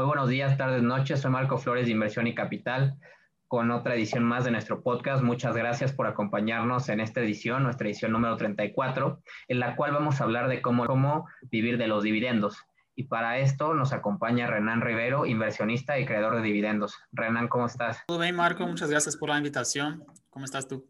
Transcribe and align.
Muy 0.00 0.06
buenos 0.06 0.30
días, 0.30 0.56
tardes, 0.56 0.82
noches. 0.82 1.20
Soy 1.20 1.30
Marco 1.30 1.58
Flores 1.58 1.84
de 1.84 1.92
Inversión 1.92 2.26
y 2.26 2.34
Capital 2.34 2.96
con 3.48 3.70
otra 3.70 3.94
edición 3.94 4.24
más 4.24 4.46
de 4.46 4.50
nuestro 4.50 4.82
podcast. 4.82 5.22
Muchas 5.22 5.54
gracias 5.54 5.92
por 5.92 6.06
acompañarnos 6.06 6.88
en 6.88 7.00
esta 7.00 7.20
edición, 7.20 7.64
nuestra 7.64 7.86
edición 7.86 8.10
número 8.10 8.34
34, 8.38 9.20
en 9.48 9.60
la 9.60 9.76
cual 9.76 9.92
vamos 9.92 10.18
a 10.18 10.24
hablar 10.24 10.48
de 10.48 10.62
cómo, 10.62 10.86
cómo 10.86 11.28
vivir 11.50 11.76
de 11.76 11.86
los 11.86 12.02
dividendos. 12.02 12.64
Y 12.96 13.08
para 13.08 13.40
esto 13.40 13.74
nos 13.74 13.92
acompaña 13.92 14.46
Renan 14.46 14.80
Rivero, 14.80 15.26
inversionista 15.26 15.98
y 15.98 16.06
creador 16.06 16.36
de 16.36 16.40
dividendos. 16.40 16.96
Renan, 17.12 17.48
¿cómo 17.48 17.66
estás? 17.66 18.02
Todo 18.06 18.20
bien, 18.20 18.36
Marco. 18.36 18.66
Muchas 18.66 18.88
gracias 18.88 19.18
por 19.18 19.28
la 19.28 19.36
invitación. 19.36 20.06
¿Cómo 20.30 20.46
estás 20.46 20.66
tú? 20.66 20.88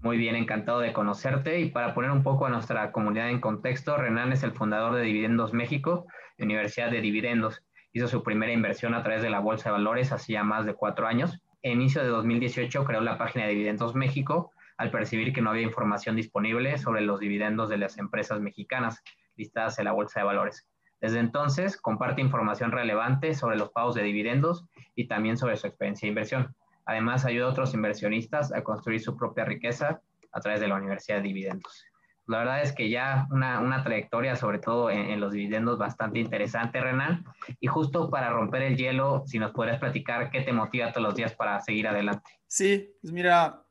Muy 0.00 0.16
bien, 0.16 0.34
encantado 0.34 0.80
de 0.80 0.92
conocerte. 0.92 1.60
Y 1.60 1.70
para 1.70 1.94
poner 1.94 2.10
un 2.10 2.24
poco 2.24 2.46
a 2.46 2.50
nuestra 2.50 2.90
comunidad 2.90 3.30
en 3.30 3.40
contexto, 3.40 3.96
Renan 3.96 4.32
es 4.32 4.42
el 4.42 4.50
fundador 4.50 4.96
de 4.96 5.02
Dividendos 5.02 5.52
México, 5.52 6.08
Universidad 6.40 6.90
de 6.90 7.00
Dividendos. 7.00 7.62
Hizo 7.94 8.08
su 8.08 8.22
primera 8.22 8.52
inversión 8.52 8.94
a 8.94 9.02
través 9.02 9.22
de 9.22 9.28
la 9.28 9.40
Bolsa 9.40 9.68
de 9.68 9.72
Valores 9.72 10.12
hacía 10.12 10.42
más 10.42 10.64
de 10.64 10.74
cuatro 10.74 11.06
años. 11.06 11.42
En 11.62 11.72
inicio 11.72 12.02
de 12.02 12.08
2018 12.08 12.84
creó 12.84 13.02
la 13.02 13.18
página 13.18 13.44
de 13.44 13.50
Dividendos 13.50 13.94
México 13.94 14.50
al 14.78 14.90
percibir 14.90 15.32
que 15.32 15.42
no 15.42 15.50
había 15.50 15.62
información 15.62 16.16
disponible 16.16 16.78
sobre 16.78 17.02
los 17.02 17.20
dividendos 17.20 17.68
de 17.68 17.76
las 17.76 17.98
empresas 17.98 18.40
mexicanas 18.40 19.02
listadas 19.36 19.78
en 19.78 19.84
la 19.84 19.92
Bolsa 19.92 20.20
de 20.20 20.26
Valores. 20.26 20.66
Desde 21.02 21.18
entonces, 21.18 21.76
comparte 21.76 22.20
información 22.20 22.72
relevante 22.72 23.34
sobre 23.34 23.56
los 23.56 23.70
pagos 23.70 23.94
de 23.94 24.02
dividendos 24.02 24.64
y 24.94 25.06
también 25.06 25.36
sobre 25.36 25.56
su 25.56 25.66
experiencia 25.66 26.06
de 26.06 26.10
inversión. 26.10 26.54
Además, 26.86 27.24
ayuda 27.24 27.46
a 27.46 27.50
otros 27.50 27.74
inversionistas 27.74 28.52
a 28.52 28.64
construir 28.64 29.00
su 29.00 29.16
propia 29.16 29.44
riqueza 29.44 30.00
a 30.32 30.40
través 30.40 30.60
de 30.60 30.68
la 30.68 30.76
Universidad 30.76 31.18
de 31.18 31.24
Dividendos. 31.24 31.84
La 32.32 32.38
verdad 32.38 32.62
es 32.62 32.72
que 32.72 32.88
ya 32.88 33.26
una, 33.30 33.60
una 33.60 33.84
trayectoria, 33.84 34.36
sobre 34.36 34.58
todo 34.58 34.90
en, 34.90 35.20
los 35.20 35.32
dividendos, 35.32 35.78
bastante 35.78 36.18
interesante, 36.18 36.80
Renan. 36.80 37.24
Y 37.60 37.66
justo 37.66 38.10
para 38.10 38.30
romper 38.30 38.62
el 38.62 38.76
hielo, 38.76 39.22
si 39.26 39.38
nos 39.38 39.52
podrías 39.52 39.78
platicar 39.78 40.30
qué 40.30 40.40
te 40.40 40.52
motiva 40.52 40.90
todos 40.92 41.06
los 41.06 41.14
días 41.14 41.34
para 41.34 41.60
seguir 41.60 41.86
adelante. 41.86 42.30
Sí, 42.46 42.90
pues 43.00 43.12
mira, 43.12 43.62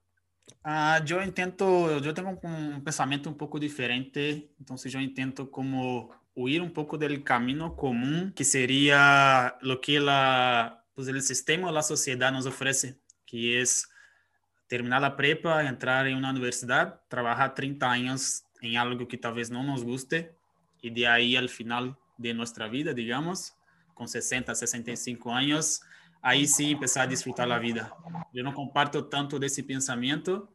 uh, 0.63 1.03
yo 1.03 1.21
intento, 1.21 1.99
yo 1.99 2.13
tengo 2.13 2.39
un 2.41 2.83
pensamiento 2.83 3.30
un 3.30 3.38
poco 3.38 3.59
diferente, 3.59 4.53
entonces 4.59 4.91
yo 4.91 4.99
intento 4.99 5.49
como 5.49 6.11
huir 6.36 6.61
un 6.61 6.71
poco 6.71 6.97
del 6.97 7.23
camino 7.23 7.75
común, 7.75 8.31
que 8.36 8.43
sería 8.43 9.58
lo 9.61 9.81
que 9.81 9.99
la, 9.99 10.86
pues 10.93 11.08
el 11.08 11.21
sistema 11.21 11.69
o 11.69 11.71
la 11.71 11.83
sociedad 11.83 12.31
nos 12.31 12.45
ofrece 12.45 12.99
que 13.25 13.61
es 13.61 13.89
terminar 14.67 15.02
la 15.02 15.17
prepa, 15.17 15.67
entrar 15.67 16.08
en 16.08 16.16
una 16.16 16.30
universidad, 16.30 17.02
trabajar 17.09 17.53
30 17.53 17.91
años 17.91 18.45
en 18.62 18.78
algo 18.78 19.08
que 19.08 19.17
tal 19.17 19.34
vez 19.34 19.50
no 19.50 19.64
nos 19.64 19.84
guste 19.84 20.36
y 20.81 20.90
de 20.90 21.08
ahí 21.08 21.36
al 21.36 21.50
final 21.50 21.98
de 22.17 22.34
nuestra 22.34 22.67
vida, 22.67 22.94
digamos, 22.94 23.56
con 23.94 24.08
60, 24.08 24.54
65 24.56 25.34
años, 25.34 25.81
ahí 26.22 26.48
sí 26.48 26.72
empezar 26.72 27.04
a 27.04 27.08
disfrutar 27.08 27.48
la 27.48 27.59
vida. 27.59 27.94
Yo 28.34 28.44
no 28.44 28.54
comparto 28.54 29.08
tanto 29.08 29.39
de 29.39 29.48
ese 29.48 29.64
pensamiento. 29.64 30.50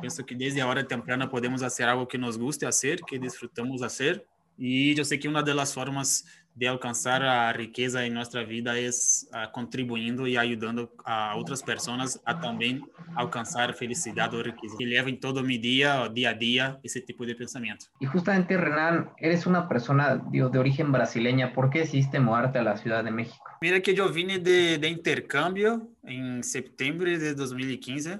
Pienso 0.00 0.24
que 0.24 0.34
desde 0.34 0.60
ahora 0.60 0.86
temprana 0.86 1.28
podemos 1.28 1.62
hacer 1.62 1.88
algo 1.88 2.06
que 2.06 2.18
nos 2.18 2.38
guste 2.38 2.66
hacer, 2.66 3.00
que 3.00 3.18
disfrutamos 3.18 3.82
hacer. 3.82 4.26
Y 4.58 4.94
yo 4.94 5.04
sé 5.04 5.18
que 5.18 5.28
una 5.28 5.42
de 5.42 5.54
las 5.54 5.74
formas 5.74 6.26
de 6.56 6.66
alcançar 6.66 7.22
a 7.22 7.52
riqueza 7.52 8.04
em 8.06 8.10
nossa 8.10 8.42
vida 8.42 8.80
é 8.80 8.88
uh, 8.88 9.52
contribuindo 9.52 10.26
e 10.26 10.38
ajudando 10.38 10.88
a 11.04 11.36
outras 11.36 11.60
pessoas 11.60 12.18
a 12.24 12.32
também 12.32 12.82
alcançar 13.14 13.74
felicidade 13.74 14.34
ou 14.34 14.42
riqueza. 14.42 14.74
E 14.80 14.86
leva 14.86 15.10
em 15.10 15.16
todo 15.16 15.44
meu 15.44 15.60
dia, 15.60 16.08
dia 16.08 16.30
a 16.30 16.32
dia, 16.32 16.78
esse 16.82 17.02
tipo 17.02 17.26
de 17.26 17.34
pensamento. 17.34 17.90
E 18.00 18.06
justamente, 18.06 18.56
Renan, 18.56 19.06
eres 19.20 19.44
uma 19.44 19.68
pessoa 19.68 20.16
de, 20.16 20.48
de 20.48 20.58
origem 20.58 20.90
brasileña. 20.90 21.52
¿Por 21.52 21.68
que 21.68 21.80
decidiste 21.80 22.18
mudarte 22.18 22.56
a 22.56 22.62
la 22.62 22.76
Ciudad 22.76 23.04
de 23.04 23.10
México? 23.10 23.44
Mira 23.60 23.78
que 23.78 23.90
eu 23.90 24.10
vim 24.10 24.38
de, 24.38 24.78
de 24.78 24.88
intercâmbio 24.88 25.90
em 26.06 26.42
setembro 26.42 27.04
de 27.04 27.34
2015. 27.34 28.18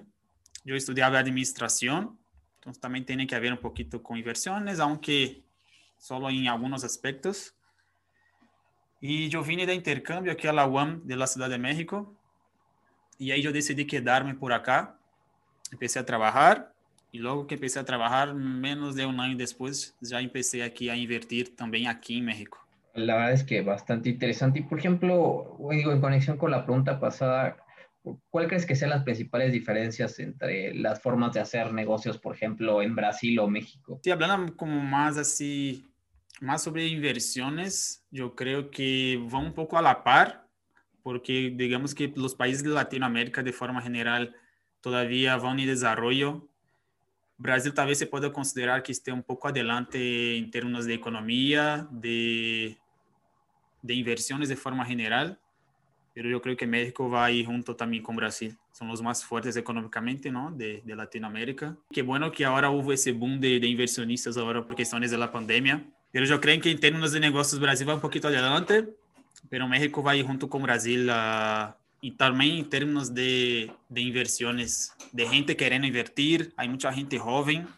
Eu 0.67 0.77
estudava 0.77 1.19
administração, 1.19 2.19
então 2.59 2.71
também 2.73 3.03
tem 3.03 3.27
que 3.27 3.35
haver 3.35 3.53
um 3.53 3.57
pouquinho 3.57 3.99
com 4.01 4.15
inversões, 4.15 4.79
aunque 4.79 5.43
só 5.99 6.19
em 6.29 6.49
alguns 6.49 6.85
aspectos. 6.85 7.55
Y 9.01 9.29
yo 9.29 9.43
vine 9.43 9.67
de 9.67 9.75
intercambio 9.75 10.33
aquí 10.33 10.47
a 10.47 10.53
la 10.53 10.67
UAM 10.67 11.03
de 11.05 11.17
la 11.17 11.27
Ciudad 11.27 11.51
de 11.51 11.59
México. 11.59 12.15
Y 13.19 13.31
ahí 13.31 13.43
yo 13.43 13.53
decidí 13.53 13.87
quedarme 13.87 14.35
por 14.35 14.53
acá. 14.53 14.99
Empecé 15.71 15.99
a 15.99 16.07
trabajar. 16.07 16.73
Y 17.13 17.19
luego 17.19 17.47
que 17.47 17.55
empecé 17.55 17.79
a 17.79 17.85
trabajar, 17.85 18.35
menos 18.35 18.95
de 18.95 19.07
un 19.07 19.21
año 19.21 19.37
después, 19.37 19.97
ya 20.01 20.21
empecé 20.21 20.63
aquí 20.63 20.89
a 20.89 20.97
invertir 20.97 21.57
también 21.57 21.89
aquí 21.89 22.19
en 22.19 22.27
México. 22.27 22.67
La 22.95 23.15
verdad 23.15 23.33
es 23.33 23.45
que 23.45 23.63
bastante 23.63 24.09
interesante. 24.09 24.59
Y 24.59 24.63
por 24.63 24.79
ejemplo, 24.79 25.57
en 25.71 26.01
conexión 26.01 26.37
con 26.37 26.51
la 26.51 26.65
pregunta 26.65 26.99
pasada, 26.99 27.57
¿cuál 28.31 28.49
crees 28.49 28.67
que 28.67 28.75
sean 28.75 28.91
las 28.91 29.05
principales 29.05 29.53
diferencias 29.53 30.19
entre 30.19 30.75
las 30.75 31.01
formas 31.01 31.33
de 31.33 31.41
hacer 31.41 31.73
negocios, 31.73 32.19
por 32.19 32.35
ejemplo, 32.35 32.83
en 32.83 32.95
Brasil 32.95 33.39
o 33.39 33.49
México? 33.49 34.01
Sí, 34.03 34.11
hablando 34.11 34.57
como 34.57 34.81
más 34.81 35.17
así 35.17 35.87
más 36.41 36.63
sobre 36.63 36.87
inversiones, 36.87 38.05
yo 38.11 38.35
creo 38.35 38.71
que 38.71 39.19
van 39.31 39.47
un 39.47 39.55
poco 39.55 39.79
a 39.79 39.83
la 39.83 40.05
par, 40.05 40.47
porque 41.03 41.53
digamos 41.55 41.95
que 41.95 42.13
los 42.17 42.35
países 42.35 42.63
de 42.63 42.71
Latinoamérica 42.71 43.43
de 43.43 43.53
forma 43.53 43.81
general 43.81 44.35
todavía 44.81 45.37
van 45.37 45.59
en 45.61 45.69
desarrollo. 45.69 46.49
Brasil 47.39 47.73
tal 47.73 47.89
vez 47.89 47.99
se 47.99 48.07
pueda 48.07 48.33
considerar 48.33 48.83
que 48.83 48.93
esté 48.93 49.13
un 49.13 49.23
poco 49.23 49.49
adelante 49.49 50.37
en 50.37 50.51
términos 50.51 50.87
de 50.87 50.95
economía, 50.95 51.87
de, 51.91 52.79
de 53.83 53.95
inversiones 53.95 54.49
de 54.49 54.57
forma 54.57 54.85
general, 54.85 55.39
pero 56.15 56.31
yo 56.31 56.41
creo 56.41 56.57
que 56.57 56.67
México 56.67 57.11
va 57.11 57.27
ahí 57.27 57.45
junto 57.45 57.77
también 57.77 58.03
con 58.03 58.17
Brasil. 58.17 58.57
Son 58.73 58.89
los 58.89 59.03
más 59.03 59.25
fuertes 59.25 59.57
económicamente, 59.57 60.31
¿no? 60.31 60.51
De, 60.51 60.83
de 60.83 60.97
Latinoamérica. 60.97 61.77
Qué 61.93 62.03
bueno 62.03 62.33
que 62.33 62.45
ahora 62.45 62.71
hubo 62.71 62.93
ese 62.93 63.13
boom 63.13 63.39
de, 63.39 63.61
de 63.61 63.67
inversionistas 63.67 64.37
ahora 64.39 64.67
por 64.67 64.75
cuestiones 64.77 65.11
de 65.11 65.19
la 65.19 65.31
pandemia 65.31 65.87
Pero 66.17 66.25
yo 66.25 66.41
creo 66.41 66.59
que 66.63 66.71
en 66.71 66.81
términos 66.81 67.13
de 67.13 67.21
negocios 67.21 67.61
Brasil 67.61 67.87
va 67.87 67.93
un 67.93 68.01
poquito 68.01 68.29
adelante, 68.29 68.89
pero 69.51 69.69
México 69.69 70.03
va 70.03 70.15
junto 70.25 70.49
con 70.49 70.63
Brasil 70.63 71.11
uh, 71.11 71.75
y 72.01 72.13
también 72.13 72.57
en 72.57 72.71
términos 72.71 73.13
de, 73.13 73.71
de, 73.91 74.01
inversiones, 74.01 74.97
de 75.13 75.29
gente 75.29 75.55
queriendo 75.59 75.87
invertir, 75.87 76.55
hay 76.57 76.71
mucha 76.71 76.91
gente 76.91 77.19
joven, 77.19 77.69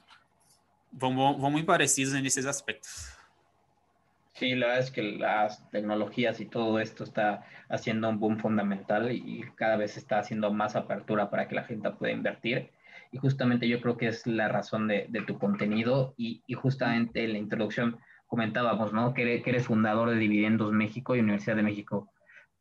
vamos, 0.93 1.37
muy 1.50 1.65
parecidos 1.65 2.15
en 2.15 2.26
esos 2.26 2.47
aspectos. 2.47 3.09
Sí, 4.34 4.55
la 4.55 4.69
verdad 4.69 4.84
es 4.84 4.93
que 4.93 5.03
las 5.03 5.69
tecnologías 5.70 6.38
y 6.38 6.47
todo 6.47 6.78
esto 6.78 7.03
está 7.03 7.44
haciendo 7.69 8.09
un 8.09 8.20
boom 8.20 8.38
fundamental 8.38 9.10
y 9.10 9.47
cada 9.56 9.75
vez 9.75 9.97
está 9.97 10.20
haciendo 10.20 10.53
más 10.53 10.76
apertura 10.76 11.28
para 11.28 11.49
que 11.49 11.56
la 11.56 11.65
gente 11.65 11.91
pueda 11.91 12.12
invertir. 12.12 12.70
Y 13.10 13.19
justamente 13.19 13.66
yo 13.66 13.81
creo 13.81 13.97
que 13.97 14.06
es 14.06 14.28
la 14.28 14.47
razón 14.47 14.87
de, 14.87 15.06
de 15.09 15.22
tu 15.22 15.41
contenido 15.41 16.15
y, 16.16 16.41
y 16.47 16.55
justamente 16.55 17.25
en 17.25 17.32
la 17.32 17.38
introducción 17.38 17.99
comentábamos, 18.28 18.93
¿no? 18.93 19.12
Que 19.15 19.43
eres, 19.44 19.66
fundador 19.66 20.11
de 20.11 20.16
Dividendos 20.16 20.71
México 20.72 21.16
y 21.16 21.21
Universidad 21.21 21.56
de 21.56 21.62
México. 21.62 22.12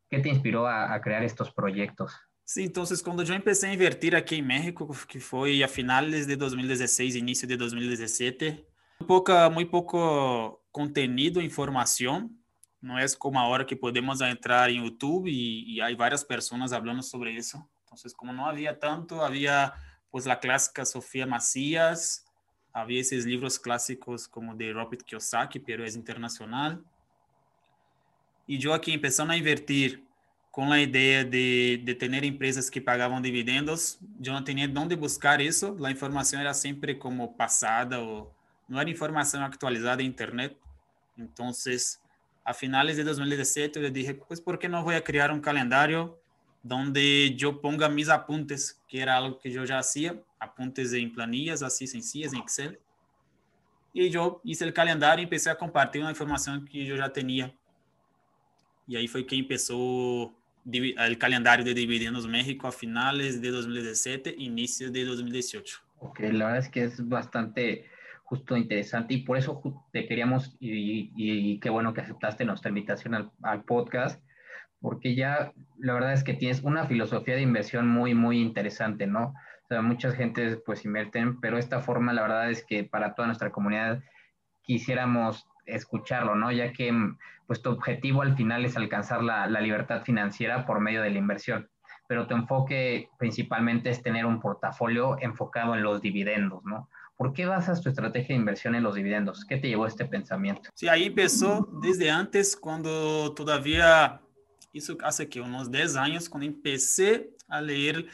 ¿Qué 0.09 0.19
te 0.19 0.29
inspiró 0.29 0.67
a, 0.67 0.99
crear 1.01 1.23
estos 1.23 1.51
proyectos? 1.51 2.13
Sí, 2.43 2.63
entonces 2.63 3.03
cuando 3.03 3.23
yo 3.23 3.33
empecé 3.33 3.67
a 3.67 3.73
invertir 3.73 4.15
aquí 4.15 4.37
en 4.37 4.47
México, 4.47 4.89
que 5.07 5.19
fue 5.19 5.61
a 5.63 5.67
finales 5.67 6.25
de 6.25 6.37
2016, 6.37 7.17
inicio 7.17 7.47
de 7.47 7.57
2017, 7.57 8.65
muy, 8.99 9.07
poca, 9.07 9.49
muy 9.49 9.65
poco 9.65 10.63
contenido, 10.71 11.41
información. 11.41 12.41
No 12.79 12.97
es 12.97 13.17
como 13.17 13.39
ahora 13.39 13.65
que 13.65 13.75
podemos 13.75 14.21
entrar 14.21 14.69
en 14.69 14.85
YouTube 14.85 15.27
y, 15.27 15.63
y 15.63 15.81
hay 15.81 15.95
varias 15.95 16.23
personas 16.23 16.71
hablando 16.71 17.03
sobre 17.03 17.35
eso. 17.35 17.69
Entonces, 17.83 18.13
como 18.13 18.31
no 18.31 18.47
había 18.47 18.79
tanto, 18.79 19.25
había 19.25 19.73
pues 20.09 20.25
la 20.25 20.39
clásica 20.39 20.85
Sofía 20.85 21.25
Macías, 21.25 22.26
Havia 22.77 22.99
esses 22.99 23.25
livros 23.25 23.57
clássicos 23.57 24.27
como 24.27 24.53
de 24.53 24.71
Robert 24.71 25.03
Kiyosaki, 25.03 25.57
pero 25.57 25.83
é 25.83 25.87
internacional. 25.87 26.77
E 28.47 28.63
eu 28.63 28.71
aqui 28.71 28.95
começando 28.95 29.31
a 29.31 29.35
invertir 29.35 30.03
com 30.51 30.71
a 30.71 30.79
ideia 30.79 31.25
de, 31.25 31.77
de 31.77 31.95
ter 31.95 32.23
empresas 32.23 32.69
que 32.69 32.79
pagavam 32.79 33.19
dividendos, 33.19 33.99
eu 34.23 34.31
não 34.31 34.43
tinha 34.43 34.71
onde 34.79 34.95
buscar 34.95 35.41
isso. 35.41 35.75
A 35.83 35.89
informação 35.89 36.39
era 36.39 36.53
sempre 36.53 36.93
como 36.93 37.33
passada, 37.33 37.99
ou 37.99 38.31
não 38.69 38.79
era 38.79 38.87
informação 38.87 39.43
atualizada 39.43 40.03
na 40.03 40.07
internet. 40.07 40.55
Então, 41.17 41.49
a 42.45 42.53
finales 42.53 42.95
de 42.95 43.03
2017, 43.03 43.79
eu 43.79 43.89
dije, 43.89 44.13
pues, 44.13 44.39
por 44.39 44.55
que 44.59 44.67
não 44.67 44.83
vou 44.83 45.01
criar 45.01 45.31
um 45.31 45.41
calendário 45.41 46.15
donde 46.63 47.35
eu 47.41 47.55
ponga 47.55 47.89
mis 47.89 48.07
apuntes, 48.07 48.79
que 48.87 48.99
era 48.99 49.15
algo 49.15 49.39
que 49.39 49.47
eu 49.47 49.65
já 49.65 49.79
hacía, 49.79 50.23
apuntes 50.39 50.93
em 50.93 51.09
planillas 51.09 51.61
así 51.63 51.87
sencillas 51.87 52.33
en 52.33 52.39
Excel. 52.39 52.79
Y 53.93 54.09
yo 54.09 54.41
hice 54.43 54.65
el 54.65 54.73
calendario 54.73 55.21
y 55.21 55.23
empecé 55.23 55.49
a 55.49 55.57
compartir 55.57 56.01
una 56.01 56.11
información 56.11 56.65
que 56.65 56.85
yo 56.85 56.95
ya 56.95 57.09
tenía. 57.09 57.53
Y 58.87 58.95
ahí 58.95 59.07
fue 59.07 59.25
que 59.25 59.35
empezó 59.35 60.33
el 60.71 61.17
calendario 61.17 61.65
de 61.65 61.73
Dividendos 61.73 62.27
México 62.27 62.67
a 62.67 62.71
finales 62.71 63.41
de 63.41 63.49
2017, 63.49 64.35
inicio 64.37 64.91
de 64.91 65.05
2018. 65.05 65.79
Ok, 65.99 66.19
la 66.19 66.45
verdad 66.45 66.57
es 66.57 66.69
que 66.69 66.83
es 66.83 67.07
bastante 67.07 67.85
justo 68.23 68.57
interesante 68.57 69.13
y 69.13 69.19
por 69.19 69.37
eso 69.37 69.61
te 69.91 70.05
queríamos, 70.05 70.55
y, 70.59 71.11
y, 71.15 71.59
qué 71.59 71.69
bueno 71.69 71.93
que 71.93 72.01
aceptaste 72.01 72.43
nuestra 72.43 72.69
invitación 72.69 73.15
al, 73.15 73.31
al 73.41 73.63
podcast, 73.63 74.21
porque 74.81 75.15
ya 75.15 75.53
la 75.79 75.93
verdad 75.93 76.13
es 76.13 76.23
que 76.23 76.33
tienes 76.33 76.61
una 76.61 76.85
filosofía 76.85 77.35
de 77.35 77.41
inversión 77.41 77.87
muy, 77.87 78.13
muy 78.13 78.41
interesante, 78.41 79.07
¿no? 79.07 79.33
O 79.67 79.73
sea, 79.73 79.81
muchas 79.81 80.15
gentes 80.15 80.59
pues 80.65 80.85
invierten, 80.85 81.41
pero 81.41 81.57
esta 81.57 81.81
forma 81.81 82.13
la 82.13 82.21
verdad 82.21 82.49
es 82.49 82.63
que 82.65 82.85
para 82.85 83.15
toda 83.15 83.27
nuestra 83.27 83.51
comunidad 83.51 84.01
quisiéramos 84.61 85.45
escucharlo, 85.65 86.35
¿no? 86.35 86.53
Ya 86.53 86.71
que 86.71 86.93
pues 87.47 87.61
tu 87.61 87.71
objetivo 87.71 88.21
al 88.21 88.37
final 88.37 88.63
es 88.63 88.77
alcanzar 88.77 89.21
la, 89.21 89.45
la 89.47 89.59
libertad 89.59 90.03
financiera 90.03 90.65
por 90.65 90.79
medio 90.79 91.01
de 91.01 91.09
la 91.09 91.17
inversión, 91.17 91.69
pero 92.07 92.27
tu 92.27 92.35
enfoque 92.35 93.09
principalmente 93.19 93.89
es 93.89 94.01
tener 94.01 94.25
un 94.25 94.39
portafolio 94.39 95.17
enfocado 95.19 95.75
en 95.75 95.83
los 95.83 96.01
dividendos, 96.01 96.63
¿no? 96.63 96.89
¿Por 97.17 97.33
qué 97.33 97.45
basas 97.45 97.81
tu 97.81 97.89
estrategia 97.89 98.35
de 98.35 98.39
inversión 98.39 98.73
en 98.73 98.83
los 98.83 98.95
dividendos? 98.95 99.43
¿Qué 99.43 99.57
te 99.57 99.67
llevó 99.67 99.83
a 99.83 99.87
este 99.89 100.05
pensamiento? 100.05 100.69
Sí, 100.75 100.87
ahí 100.87 101.07
empezó 101.07 101.67
desde 101.81 102.09
antes, 102.09 102.55
cuando 102.55 103.33
todavía, 103.33 104.21
eso 104.71 104.95
hace 105.03 105.27
que 105.27 105.41
unos 105.41 105.69
10 105.69 105.97
años, 105.97 106.29
cuando 106.29 106.47
empecé 106.47 107.31
a 107.49 107.59
leer 107.59 108.05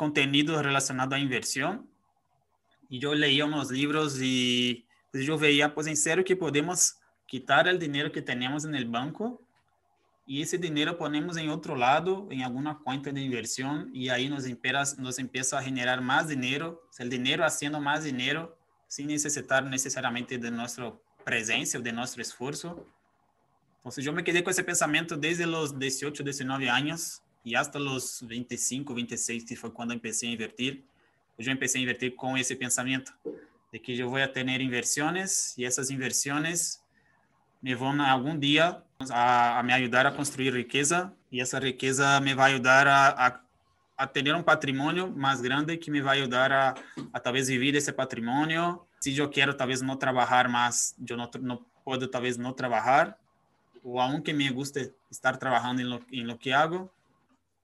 contenido 0.00 0.62
relacionado 0.62 1.14
a 1.14 1.18
inversión, 1.18 1.86
y 2.88 2.98
yo 2.98 3.14
leía 3.14 3.44
unos 3.44 3.70
libros 3.70 4.18
y 4.18 4.86
pues, 5.12 5.26
yo 5.26 5.36
veía, 5.36 5.74
pues 5.74 5.86
en 5.88 5.96
serio 5.98 6.24
que 6.24 6.36
podemos 6.36 6.96
quitar 7.26 7.68
el 7.68 7.78
dinero 7.78 8.10
que 8.10 8.22
tenemos 8.22 8.64
en 8.64 8.74
el 8.74 8.86
banco 8.86 9.42
y 10.26 10.40
ese 10.40 10.56
dinero 10.56 10.96
ponemos 10.96 11.36
en 11.36 11.50
otro 11.50 11.76
lado, 11.76 12.26
en 12.30 12.40
alguna 12.40 12.78
cuenta 12.78 13.12
de 13.12 13.20
inversión, 13.20 13.90
y 13.92 14.08
ahí 14.08 14.30
nos 14.30 14.46
empieza, 14.46 14.96
nos 14.96 15.18
empieza 15.18 15.58
a 15.58 15.62
generar 15.62 16.00
más 16.00 16.28
dinero, 16.28 16.80
el 16.98 17.10
dinero 17.10 17.44
haciendo 17.44 17.78
más 17.78 18.02
dinero, 18.02 18.56
sin 18.88 19.08
necesitar 19.08 19.62
necesariamente 19.64 20.38
de 20.38 20.50
nuestra 20.50 20.94
presencia 21.24 21.78
o 21.78 21.82
de 21.82 21.92
nuestro 21.92 22.22
esfuerzo. 22.22 22.86
Entonces 23.76 24.02
yo 24.02 24.14
me 24.14 24.24
quedé 24.24 24.42
con 24.42 24.52
ese 24.52 24.64
pensamiento 24.64 25.14
desde 25.18 25.44
los 25.44 25.78
18, 25.78 26.22
19 26.22 26.70
años 26.70 27.22
y 27.44 27.54
hasta 27.54 27.78
los 27.78 28.26
25, 28.26 28.94
26, 28.94 29.44
que 29.44 29.56
fue 29.56 29.72
cuando 29.72 29.94
empecé 29.94 30.26
a 30.26 30.30
invertir. 30.30 30.84
Yo 31.38 31.50
empecé 31.50 31.78
a 31.78 31.80
invertir 31.80 32.14
con 32.14 32.36
ese 32.36 32.54
pensamiento 32.56 33.12
de 33.72 33.80
que 33.80 33.96
yo 33.96 34.08
voy 34.08 34.22
a 34.22 34.32
tener 34.32 34.60
inversiones 34.60 35.54
y 35.56 35.64
esas 35.64 35.90
inversiones 35.90 36.82
me 37.62 37.74
van 37.74 38.00
a 38.00 38.12
algún 38.12 38.40
día 38.40 38.84
a, 39.10 39.58
a, 39.58 39.62
me 39.62 39.72
ayudar 39.72 40.06
a 40.06 40.14
construir 40.14 40.52
riqueza 40.52 41.14
y 41.30 41.40
esa 41.40 41.60
riqueza 41.60 42.20
me 42.20 42.34
va 42.34 42.44
a 42.44 42.46
ayudar 42.46 42.88
a, 42.88 43.08
a, 43.08 43.44
a 43.96 44.44
patrimonio 44.44 45.08
más 45.08 45.40
grande 45.40 45.78
que 45.78 45.90
me 45.90 46.02
va 46.02 46.12
a 46.12 46.14
a, 46.52 46.74
a 47.12 47.20
tal 47.20 47.32
vez 47.32 47.48
vivir 47.48 47.76
ese 47.76 47.92
patrimonio. 47.92 48.86
Si 48.98 49.14
yo 49.14 49.30
quiero 49.30 49.56
tal 49.56 49.68
vez 49.68 49.82
no 49.82 49.96
trabajar 49.96 50.48
más, 50.48 50.94
yo 50.98 51.16
no, 51.16 51.30
no 51.40 51.66
puedo 51.84 52.10
tal 52.10 52.22
vez 52.22 52.36
no 52.36 52.54
trabajar 52.54 53.18
aunque 53.84 54.34
me 54.34 54.50
guste 54.50 54.94
estar 55.10 55.38
trabajando 55.38 55.82
en 55.82 55.90
lo, 55.90 56.00
en 56.10 56.26
lo 56.26 56.38
que 56.38 56.52
hago, 56.52 56.92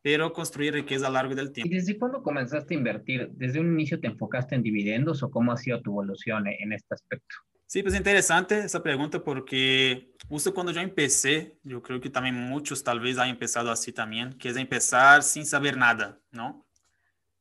pero 0.06 0.32
construir 0.32 0.72
riqueza 0.72 1.06
a 1.06 1.08
lo 1.08 1.14
largo 1.14 1.34
del 1.34 1.50
tiempo. 1.50 1.74
¿Y 1.74 1.78
desde 1.78 1.98
cuándo 1.98 2.22
comenzaste 2.22 2.74
a 2.74 2.76
invertir? 2.76 3.28
¿Desde 3.32 3.58
un 3.58 3.72
inicio 3.72 3.98
te 3.98 4.06
enfocaste 4.06 4.54
en 4.54 4.62
dividendos 4.62 5.20
o 5.24 5.32
cómo 5.32 5.50
ha 5.50 5.56
sido 5.56 5.82
tu 5.82 5.90
evolución 5.90 6.46
en 6.46 6.72
este 6.72 6.94
aspecto? 6.94 7.34
Sí, 7.66 7.82
pues 7.82 7.92
interesante 7.96 8.56
esa 8.60 8.80
pregunta 8.84 9.18
porque 9.24 10.12
justo 10.28 10.54
cuando 10.54 10.70
yo 10.70 10.80
empecé, 10.80 11.58
yo 11.64 11.82
creo 11.82 12.00
que 12.00 12.08
también 12.08 12.36
muchos 12.36 12.84
tal 12.84 13.00
vez 13.00 13.18
han 13.18 13.30
empezado 13.30 13.68
así 13.68 13.92
también, 13.92 14.32
que 14.34 14.50
es 14.50 14.56
empezar 14.56 15.24
sin 15.24 15.44
saber 15.44 15.76
nada, 15.76 16.20
¿no? 16.30 16.64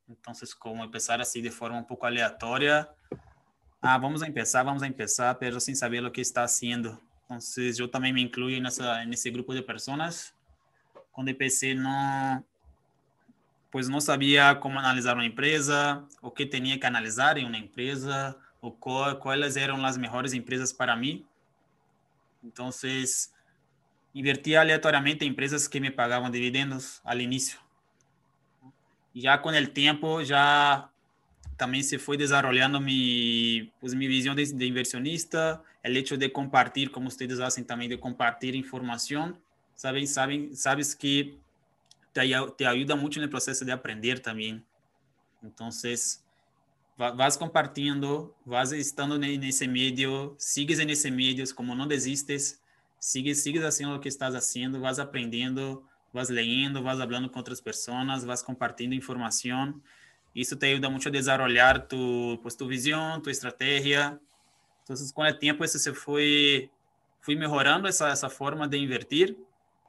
Entonces, 0.08 0.52
como 0.52 0.82
empezar 0.82 1.20
así 1.20 1.40
de 1.40 1.52
forma 1.52 1.78
un 1.78 1.86
poco 1.86 2.04
aleatoria, 2.04 2.90
ah, 3.80 3.96
vamos 3.96 4.24
a 4.24 4.26
empezar, 4.26 4.66
vamos 4.66 4.82
a 4.82 4.88
empezar, 4.88 5.38
pero 5.38 5.60
sin 5.60 5.76
saber 5.76 6.02
lo 6.02 6.10
que 6.10 6.20
está 6.20 6.42
haciendo. 6.42 7.00
Entonces, 7.20 7.76
yo 7.76 7.88
también 7.88 8.16
me 8.16 8.22
incluyo 8.22 8.56
en, 8.56 8.66
esa, 8.66 9.04
en 9.04 9.12
ese 9.12 9.30
grupo 9.30 9.54
de 9.54 9.62
personas. 9.62 10.32
Cuando 11.12 11.30
empecé, 11.30 11.74
no, 11.74 12.44
pues 13.76 13.90
no 13.90 14.00
sabía 14.00 14.58
cómo 14.58 14.80
analizar 14.80 15.16
una 15.16 15.26
empresa, 15.26 16.02
o 16.22 16.32
qué 16.32 16.46
tenía 16.46 16.80
que 16.80 16.86
analizar 16.86 17.38
en 17.38 17.44
una 17.44 17.58
empresa, 17.58 18.38
o 18.62 18.74
cuál, 18.74 19.18
cuáles 19.18 19.54
eran 19.54 19.82
las 19.82 19.98
mejores 19.98 20.32
empresas 20.32 20.72
para 20.72 20.96
mí. 20.96 21.26
Entonces, 22.42 23.34
invertía 24.14 24.62
aleatoriamente 24.62 25.26
en 25.26 25.32
empresas 25.32 25.68
que 25.68 25.78
me 25.78 25.92
pagaban 25.92 26.32
dividendos 26.32 27.02
al 27.04 27.20
inicio. 27.20 27.58
Y 29.12 29.20
ya 29.20 29.42
con 29.42 29.54
el 29.54 29.68
tiempo, 29.68 30.22
ya 30.22 30.90
también 31.58 31.84
se 31.84 31.98
fue 31.98 32.16
desarrollando 32.16 32.80
mi, 32.80 33.74
pues, 33.78 33.94
mi 33.94 34.06
visión 34.06 34.34
de, 34.36 34.46
de 34.46 34.64
inversionista, 34.64 35.62
el 35.82 35.98
hecho 35.98 36.16
de 36.16 36.32
compartir, 36.32 36.90
como 36.90 37.08
ustedes 37.08 37.40
hacen 37.40 37.66
también, 37.66 37.90
de 37.90 38.00
compartir 38.00 38.54
información. 38.54 39.38
Saben, 39.74 40.08
saben, 40.08 40.56
sabes 40.56 40.96
que 40.96 41.36
te, 42.56 42.94
mucho 42.96 43.20
en 43.20 43.24
el 43.24 43.30
proceso 43.30 43.64
de 43.64 43.72
aprender 43.72 44.20
también. 44.20 44.64
Entonces, 45.42 46.24
vas 46.96 47.36
compartiendo, 47.36 48.34
vas 48.44 48.72
estando 48.72 49.18
nesse 49.18 49.68
medio, 49.68 50.34
sigues 50.38 50.78
nesse 50.84 51.10
medio, 51.10 51.44
como 51.54 51.74
não 51.74 51.86
desistes, 51.86 52.60
sigues, 52.98 53.42
sigues 53.42 53.62
haciendo 53.62 53.96
o 53.96 54.00
que 54.00 54.08
estás 54.08 54.34
haciendo, 54.34 54.80
vas 54.80 54.98
aprendendo, 54.98 55.84
vas 56.12 56.30
leyendo, 56.30 56.82
vas 56.82 57.00
hablando 57.00 57.28
com 57.28 57.38
outras 57.38 57.60
pessoas, 57.60 58.24
vas 58.24 58.42
compartilhando 58.42 58.94
informação. 58.94 59.80
Isso 60.34 60.56
te 60.56 60.66
ajuda 60.66 60.90
muito 60.90 61.08
a 61.08 61.10
desarrollar 61.10 61.86
tu, 61.86 62.38
pues, 62.42 62.54
tu 62.54 62.66
visão, 62.66 63.20
tu 63.20 63.30
estratégia. 63.30 64.18
Então, 64.82 64.96
com 65.14 65.22
o 65.22 65.32
tempo, 65.34 65.64
isso 65.64 65.78
se 65.78 65.92
foi, 65.94 66.70
fui 67.20 67.34
melhorando 67.34 67.88
essa, 67.88 68.08
essa 68.08 68.28
forma 68.28 68.68
de 68.68 68.78
invertir. 68.78 69.36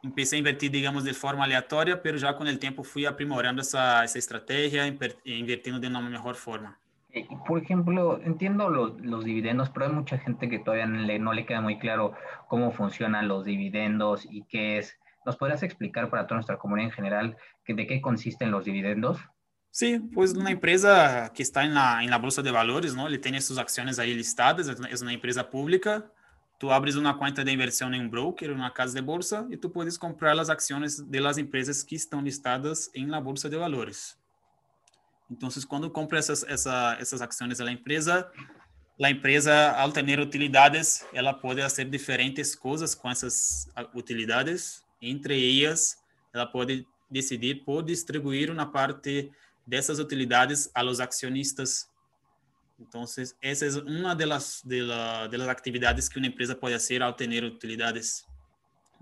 Empecé 0.07 0.37
a 0.37 0.39
invertir, 0.39 0.71
digamos, 0.71 1.03
de 1.03 1.13
forma 1.13 1.43
aleatória, 1.43 2.01
mas 2.03 2.21
já 2.21 2.33
com 2.33 2.43
o 2.45 2.57
tempo 2.57 2.81
fui 2.83 3.05
aprimorando 3.05 3.59
essa, 3.59 4.03
essa 4.05 4.17
estratégia, 4.17 4.87
invertindo 5.25 5.79
de 5.79 5.87
uma 5.87 6.01
melhor 6.01 6.35
forma. 6.35 6.77
Eh, 7.11 7.27
por 7.45 7.61
ejemplo, 7.61 8.19
entiendo 8.23 8.69
los, 8.69 8.99
los, 9.01 9.25
dividendos, 9.25 9.69
pero 9.69 9.87
hay 9.87 9.91
mucha 9.91 10.17
gente 10.17 10.49
que 10.49 10.59
todavía 10.59 10.85
no 10.85 10.99
le, 10.99 11.19
no 11.19 11.33
le, 11.33 11.45
queda 11.45 11.59
muy 11.61 11.77
claro 11.77 12.13
cómo 12.47 12.71
funcionan 12.71 13.27
los 13.27 13.43
dividendos 13.43 14.25
y 14.29 14.43
qué 14.43 14.77
es. 14.77 14.97
¿Nos 15.25 15.35
podrías 15.35 15.61
explicar 15.61 16.09
para 16.09 16.25
toda 16.25 16.37
nuestra 16.37 16.57
comunidad 16.57 16.89
en 16.89 16.95
general 16.95 17.37
que, 17.65 17.73
de 17.73 17.85
qué 17.85 17.99
consisten 17.99 18.49
los 18.49 18.63
dividendos? 18.63 19.19
Sí, 19.71 19.99
pues 20.13 20.33
una 20.33 20.51
empresa 20.51 21.31
que 21.35 21.43
está 21.43 21.65
en 21.65 21.73
la, 21.73 22.01
en 22.01 22.09
la 22.09 22.17
bolsa 22.17 22.41
de 22.41 22.51
valores, 22.51 22.95
¿no? 22.95 23.09
Le 23.09 23.17
tiene 23.17 23.41
sus 23.41 23.57
acciones 23.57 23.99
ahí 23.99 24.13
listadas, 24.13 24.69
es 24.69 25.01
una 25.01 25.13
empresa 25.13 25.49
pública. 25.49 26.11
Tú 26.57 26.71
abres 26.71 26.95
una 26.95 27.17
cuenta 27.17 27.43
de 27.43 27.51
inversión 27.51 27.93
en 27.93 28.01
un 28.01 28.09
broker, 28.09 28.51
una 28.51 28.73
casa 28.73 28.95
de 28.95 29.01
bolsa, 29.01 29.45
y 29.49 29.57
tú 29.57 29.71
puedes 29.71 29.99
comprar 29.99 30.35
las 30.35 30.49
acciones 30.49 31.09
de 31.09 31.19
las 31.19 31.37
empresas 31.37 31.83
que 31.83 31.95
están 31.95 32.23
listadas 32.23 32.89
en 32.93 33.11
la 33.11 33.19
bolsa 33.19 33.47
de 33.47 33.57
valores. 33.57 34.17
Entonces, 35.29 35.65
cuando 35.65 35.91
compra 35.91 36.19
essas, 36.19 36.43
essa, 36.47 36.97
essas 36.99 37.21
ações 37.21 37.57
da 37.57 37.71
empresa, 37.71 38.31
a 39.05 39.11
empresa, 39.11 39.71
ao 39.73 39.91
ter 39.91 40.19
utilidades, 40.19 41.05
ela 41.13 41.33
pode 41.33 41.61
fazer 41.61 41.85
diferentes 41.85 42.55
coisas 42.55 42.95
com 42.95 43.11
essas 43.11 43.69
utilidades. 43.93 44.83
Entre 44.99 45.63
elas, 45.63 45.97
ela 46.33 46.47
pode 46.47 46.87
decidir 47.09 47.63
por 47.63 47.83
distribuir 47.83 48.49
uma 48.49 48.71
parte 48.71 49.31
dessas 49.65 49.99
utilidades 49.99 50.71
a 50.73 50.81
los 50.81 50.99
acionistas. 50.99 51.87
Então, 52.79 53.03
essa 53.41 53.65
é 53.65 53.69
uma 53.81 54.15
das 54.15 54.61
de 54.63 54.81
la, 54.81 55.27
de 55.27 55.37
las 55.37 55.47
atividades 55.47 56.07
que 56.07 56.17
uma 56.19 56.27
empresa 56.27 56.55
pode 56.55 56.73
fazer 56.73 57.01
ao 57.01 57.13
ter 57.13 57.43
utilidades. 57.43 58.25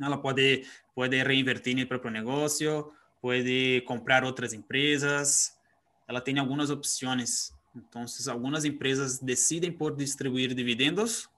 Ela 0.02 0.18
pode, 0.18 0.66
pode 0.94 1.22
reinvertir 1.24 1.76
no 1.76 1.86
próprio 1.86 2.12
negócio, 2.12 2.92
pode 3.22 3.82
comprar 3.86 4.24
outras 4.24 4.54
empresas, 4.54 5.58
ela 6.08 6.22
tem 6.22 6.40
algumas 6.40 6.70
opções. 6.70 7.54
Então, 7.76 8.06
algumas 8.30 8.64
empresas 8.64 9.20
decidem 9.20 9.72
por 9.72 9.96
distribuir 9.96 10.54
dividendos 10.54 11.30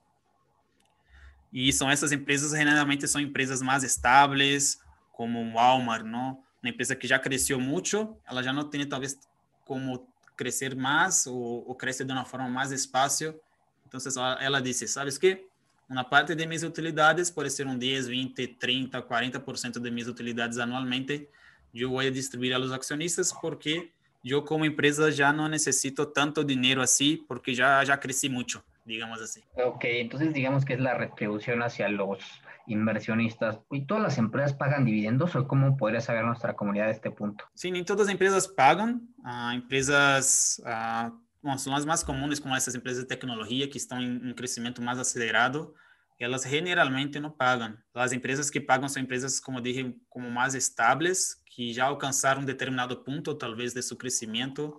e 1.52 1.72
são 1.72 1.90
essas 1.90 2.12
empresas 2.12 2.52
generalmente 2.52 3.08
são 3.08 3.20
empresas 3.20 3.62
mais 3.62 3.82
estáveis, 3.82 4.78
como 5.12 5.52
Walmart, 5.52 6.04
não? 6.04 6.42
Uma 6.62 6.70
empresa 6.70 6.94
que 6.94 7.06
já 7.06 7.18
cresceu 7.18 7.60
muito, 7.60 8.16
ela 8.28 8.42
já 8.42 8.52
não 8.52 8.68
tem 8.68 8.86
talvez 8.86 9.18
como 9.64 10.06
crescer 10.38 10.74
mais 10.76 11.26
ou, 11.26 11.68
ou 11.68 11.74
crescer 11.74 12.04
de 12.04 12.12
uma 12.12 12.24
forma 12.24 12.48
mais 12.48 12.70
despacio. 12.70 13.38
Então, 13.86 14.00
ela 14.40 14.60
disse, 14.62 14.86
sabes 14.86 15.18
que 15.18 15.44
uma 15.90 16.04
parte 16.04 16.34
de 16.34 16.46
minhas 16.46 16.62
utilidades 16.62 17.30
pode 17.30 17.50
ser 17.50 17.66
um 17.66 17.76
10, 17.76 18.06
20, 18.06 18.46
30, 18.46 19.02
40% 19.02 19.80
de 19.80 19.90
minhas 19.90 20.06
utilidades 20.06 20.58
anualmente, 20.58 21.28
eu 21.74 21.90
vou 21.90 22.10
distribuir 22.10 22.54
aos 22.54 22.70
acionistas 22.70 23.32
porque 23.32 23.90
eu 24.24 24.42
como 24.42 24.64
empresa 24.64 25.10
já 25.10 25.32
não 25.32 25.48
necessito 25.48 26.04
tanto 26.06 26.44
dinheiro 26.44 26.80
assim 26.80 27.18
porque 27.28 27.54
já 27.54 27.84
já 27.84 27.96
cresci 27.96 28.28
muito, 28.28 28.62
digamos 28.88 29.20
assim. 29.20 29.42
Ok, 29.54 29.84
entonces 29.84 30.32
digamos 30.32 30.64
que 30.64 30.72
es 30.74 30.80
la 30.80 30.94
retribución 30.94 31.62
hacia 31.62 31.88
los 31.88 32.18
inversionistas. 32.66 33.60
¿Y 33.70 33.86
todas 33.86 34.02
las 34.02 34.18
empresas 34.18 34.54
pagan 34.54 34.84
dividendos 34.84 35.36
o 35.36 35.46
cómo 35.46 35.76
podría 35.76 36.00
saber 36.00 36.24
nuestra 36.24 36.54
comunidad 36.54 36.86
de 36.86 36.92
este 36.92 37.10
punto? 37.10 37.44
Sim, 37.54 37.72
nem 37.72 37.84
todas 37.84 38.08
as 38.08 38.12
empresas 38.12 38.46
pagam. 38.46 39.00
Uh, 39.20 39.52
empresas 39.54 40.60
uh, 40.64 41.12
bom, 41.42 41.56
são 41.56 41.76
as 41.76 41.84
mais 41.84 42.02
comuns, 42.02 42.40
como 42.40 42.56
essas 42.56 42.74
empresas 42.74 43.02
de 43.02 43.08
tecnologia 43.08 43.68
que 43.68 43.76
estão 43.76 44.00
em 44.00 44.30
um 44.30 44.34
crescimento 44.34 44.82
mais 44.82 44.98
acelerado. 44.98 45.72
elas 46.18 46.42
generalmente 46.42 47.20
não 47.20 47.30
pagam. 47.30 47.76
As 47.94 48.12
empresas 48.12 48.50
que 48.50 48.60
pagam 48.60 48.88
são 48.88 49.00
empresas, 49.00 49.38
como 49.38 49.60
dije, 49.60 49.94
como 50.08 50.28
mais 50.30 50.54
estáveis, 50.54 51.36
que 51.46 51.72
já 51.72 51.84
alcançaram 51.84 52.42
um 52.42 52.44
determinado 52.44 52.96
ponto, 53.04 53.34
talvez, 53.34 53.72
de 53.72 53.82
seu 53.82 53.96
crescimento, 53.96 54.76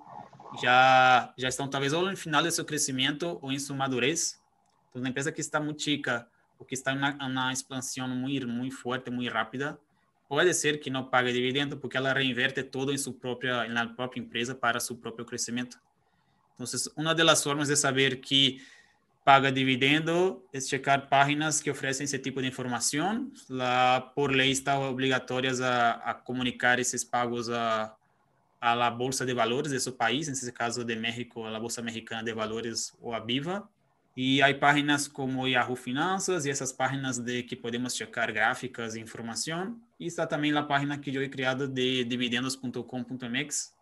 já 0.61 1.33
já 1.37 1.47
estão 1.47 1.67
talvez 1.67 1.93
ou 1.93 2.09
no 2.09 2.17
final 2.17 2.41
de 2.41 2.51
seu 2.51 2.65
crescimento 2.65 3.39
ou 3.41 3.51
em 3.51 3.59
sua 3.59 3.75
madurez. 3.75 4.41
Então, 4.89 5.01
uma 5.01 5.09
empresa 5.09 5.31
que 5.31 5.41
está 5.41 5.59
muito 5.59 5.81
chica 5.81 6.27
ou 6.57 6.65
que 6.65 6.73
está 6.73 6.93
na, 6.95 7.29
na 7.29 7.53
expansão 7.53 8.07
muito 8.07 8.47
muito 8.47 8.75
forte, 8.75 9.09
muito 9.11 9.31
rápida, 9.31 9.79
pode 10.27 10.53
ser 10.53 10.79
que 10.79 10.89
não 10.89 11.05
pague 11.05 11.31
dividendo 11.31 11.77
porque 11.77 11.97
ela 11.97 12.13
reinverte 12.13 12.63
todo 12.63 12.91
em 12.91 12.97
sua 12.97 13.13
própria 13.13 13.67
na 13.67 13.87
própria 13.87 14.19
empresa 14.19 14.55
para 14.55 14.79
seu 14.79 14.95
próprio 14.95 15.25
crescimento. 15.25 15.79
Então, 16.55 16.65
uma 16.97 17.15
das 17.15 17.43
formas 17.43 17.67
de 17.67 17.75
saber 17.75 18.19
que 18.19 18.61
paga 19.23 19.51
dividendo 19.51 20.43
é 20.51 20.59
checar 20.59 21.07
páginas 21.07 21.61
que 21.61 21.69
oferecem 21.69 22.03
esse 22.03 22.17
tipo 22.17 22.41
de 22.41 22.47
informação. 22.47 23.31
Lá, 23.47 24.01
por 24.01 24.31
lei, 24.31 24.49
estão 24.49 24.89
obrigatórias 24.89 25.61
a, 25.61 25.91
a 25.91 26.13
comunicar 26.13 26.79
esses 26.79 27.03
pagos 27.03 27.49
a, 27.49 27.95
a 28.59 28.75
la 28.75 28.89
Bolsa 28.89 29.25
de 29.25 29.33
Valores 29.33 29.71
de 29.71 29.79
seu 29.79 29.93
país, 29.93 30.27
nesse 30.27 30.51
caso 30.51 30.83
de 30.83 30.95
México, 30.95 31.45
a 31.45 31.49
la 31.49 31.59
Bolsa 31.59 31.81
Americana 31.81 32.23
de 32.23 32.33
Valores 32.33 32.95
ou 32.99 33.13
a 33.13 33.19
BIVA. 33.19 33.67
E 34.17 34.41
há 34.41 34.53
páginas 34.57 35.07
como 35.07 35.47
Yahoo 35.47 35.75
Finanças 35.75 36.45
e 36.45 36.49
essas 36.49 36.73
páginas 36.73 37.19
de 37.19 37.43
que 37.43 37.55
podemos 37.55 37.95
checar 37.95 38.33
gráficas 38.33 38.95
e 38.95 38.99
informação. 38.99 39.79
E 39.99 40.07
está 40.07 40.27
também 40.27 40.55
a 40.57 40.63
página 40.63 40.97
que 40.97 41.15
eu 41.15 41.23
he 41.23 41.29
criado 41.29 41.67
de 41.67 42.03
dividendos.com.mx. 42.03 43.73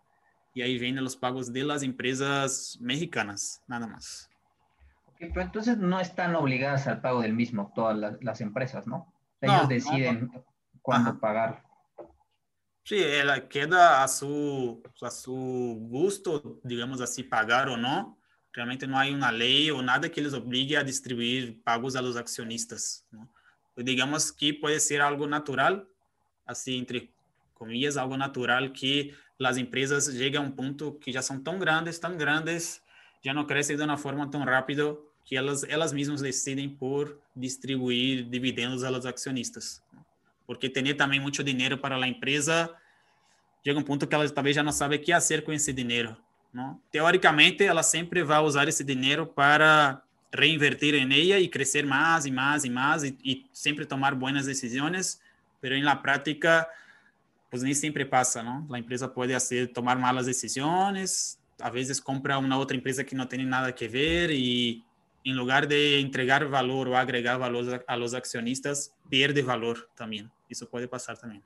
E 0.56 0.62
aí 0.62 0.78
vem 0.78 1.00
os 1.00 1.16
pagos 1.16 1.50
de 1.50 1.64
las 1.64 1.82
empresas 1.82 2.78
mexicanas, 2.80 3.62
nada 3.68 3.88
mais. 3.88 4.30
Okay, 5.14 5.30
pero 5.30 5.42
entonces 5.42 5.78
no 5.78 6.00
están 6.00 6.36
obligadas 6.36 6.88
al 6.88 7.02
pago 7.02 7.22
del 7.22 7.34
mismo 7.34 7.72
todas 7.74 7.98
las, 7.98 8.24
las 8.24 8.42
empresas, 8.42 8.86
¿no? 8.86 9.12
Ellos 9.42 9.64
no, 9.64 9.68
deciden 9.68 10.32
no, 10.32 10.46
cuándo 10.82 11.12
Ajá. 11.12 11.20
pagar. 11.20 11.67
Sí, 12.88 13.04
ela 13.04 13.42
queda 13.42 14.02
a 14.02 14.08
su, 14.08 14.82
a 15.02 15.12
su 15.12 15.78
gusto, 15.90 16.58
digamos 16.64 17.02
assim, 17.02 17.22
pagar 17.22 17.68
ou 17.68 17.76
não. 17.76 18.16
Realmente 18.56 18.88
não 18.88 18.98
há 18.98 19.06
uma 19.08 19.30
lei 19.30 19.70
ou 19.70 19.82
nada 19.82 20.08
que 20.08 20.18
eles 20.18 20.34
obrigue 20.34 20.78
a 20.78 20.84
distribuir 20.84 21.62
pagos 21.66 21.98
a 21.98 22.02
los 22.02 22.16
acionistas. 22.16 23.06
¿no? 23.12 23.28
Digamos 23.84 24.32
que 24.32 24.54
pode 24.54 24.80
ser 24.80 25.02
algo 25.02 25.28
natural, 25.28 25.86
assim, 26.46 26.78
entre 26.78 27.12
comillas, 27.56 27.98
algo 27.98 28.16
natural 28.16 28.72
que 28.72 29.14
as 29.38 29.58
empresas 29.58 30.06
chegam 30.06 30.46
a 30.46 30.48
um 30.48 30.52
ponto 30.52 30.94
que 30.94 31.12
já 31.12 31.22
são 31.22 31.44
tão 31.44 31.60
grandes, 31.60 32.00
tão 32.00 32.16
grandes, 32.16 32.82
já 33.22 33.34
não 33.34 33.46
crescem 33.46 33.76
de 33.76 33.84
uma 33.84 33.98
forma 33.98 34.32
tão 34.32 34.46
rápida 34.46 34.96
que 35.26 35.36
elas, 35.36 35.66
elas 35.66 35.92
mesmas 35.92 36.22
decidem 36.22 36.70
por 36.70 37.20
distribuir 37.36 38.24
dividendos 38.30 38.86
a 38.86 38.90
los 38.90 39.06
acionistas. 39.06 39.84
Porque 40.48 40.70
ter 40.70 40.96
também 40.96 41.20
muito 41.20 41.44
dinheiro 41.44 41.78
para 41.78 41.96
a 41.96 42.08
empresa, 42.08 42.74
chega 43.64 43.78
um 43.78 43.84
ponto 43.84 44.08
que 44.08 44.16
ela 44.16 44.28
talvez 44.30 44.56
já 44.56 44.64
não 44.64 44.72
sabe 44.72 44.96
o 44.96 45.00
que 45.00 45.12
fazer 45.12 45.44
com 45.44 45.52
esse 45.52 45.74
dinheiro. 45.74 46.16
Não? 46.54 46.80
Teoricamente, 46.90 47.64
ela 47.64 47.84
sempre 47.84 48.24
vai 48.24 48.40
usar 48.40 48.68
esse 48.68 48.84
dinheiro 48.84 49.28
para 49.28 50.02
reinvertir 50.34 50.96
em 50.96 51.06
ela 51.06 51.40
e 51.40 51.48
crescer 51.48 51.86
mais 51.86 52.26
e 52.26 52.32
mais 52.32 52.64
e 52.64 52.70
mais 52.70 53.04
e, 53.04 53.18
e 53.24 53.46
sempre 53.52 53.86
tomar 53.86 54.16
boas 54.16 54.46
decisões, 54.46 55.20
mas 55.62 55.84
na 55.84 55.96
prática, 55.96 56.68
pues 57.50 57.64
nem 57.64 57.74
sempre 57.74 58.06
passa, 58.06 58.42
não? 58.42 58.66
A 58.74 58.80
empresa 58.80 59.08
pode 59.08 59.34
hacer, 59.34 59.72
tomar 59.74 59.98
malas 59.98 60.26
decisões, 60.26 61.38
às 61.62 61.74
vezes 61.74 62.00
compra 62.00 62.38
uma 62.38 62.58
outra 62.58 62.78
empresa 62.78 63.04
que 63.04 63.16
não 63.16 63.26
tem 63.26 63.46
nada 63.46 63.68
a 63.68 63.88
ver 63.88 64.32
e 64.32 64.84
em 65.26 65.34
lugar 65.34 65.66
de 65.66 66.00
entregar 66.00 66.46
valor 66.46 66.88
ou 66.88 66.96
agregar 66.96 67.38
valor 67.38 67.84
a 67.86 67.96
los 67.96 68.14
accionistas, 68.14 68.94
perde 69.10 69.42
valor 69.42 69.90
também. 69.96 70.30
Isso 70.50 70.68
pode 70.68 70.88
passar 70.88 71.18
também. 71.18 71.44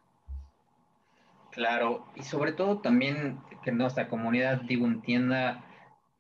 Claro, 1.52 2.06
y 2.16 2.24
sobre 2.24 2.54
todo 2.54 2.80
también 2.80 3.40
que 3.64 3.72
nuestra 3.72 4.08
comunidad, 4.08 4.62
digo, 4.62 4.86
entienda, 4.88 5.64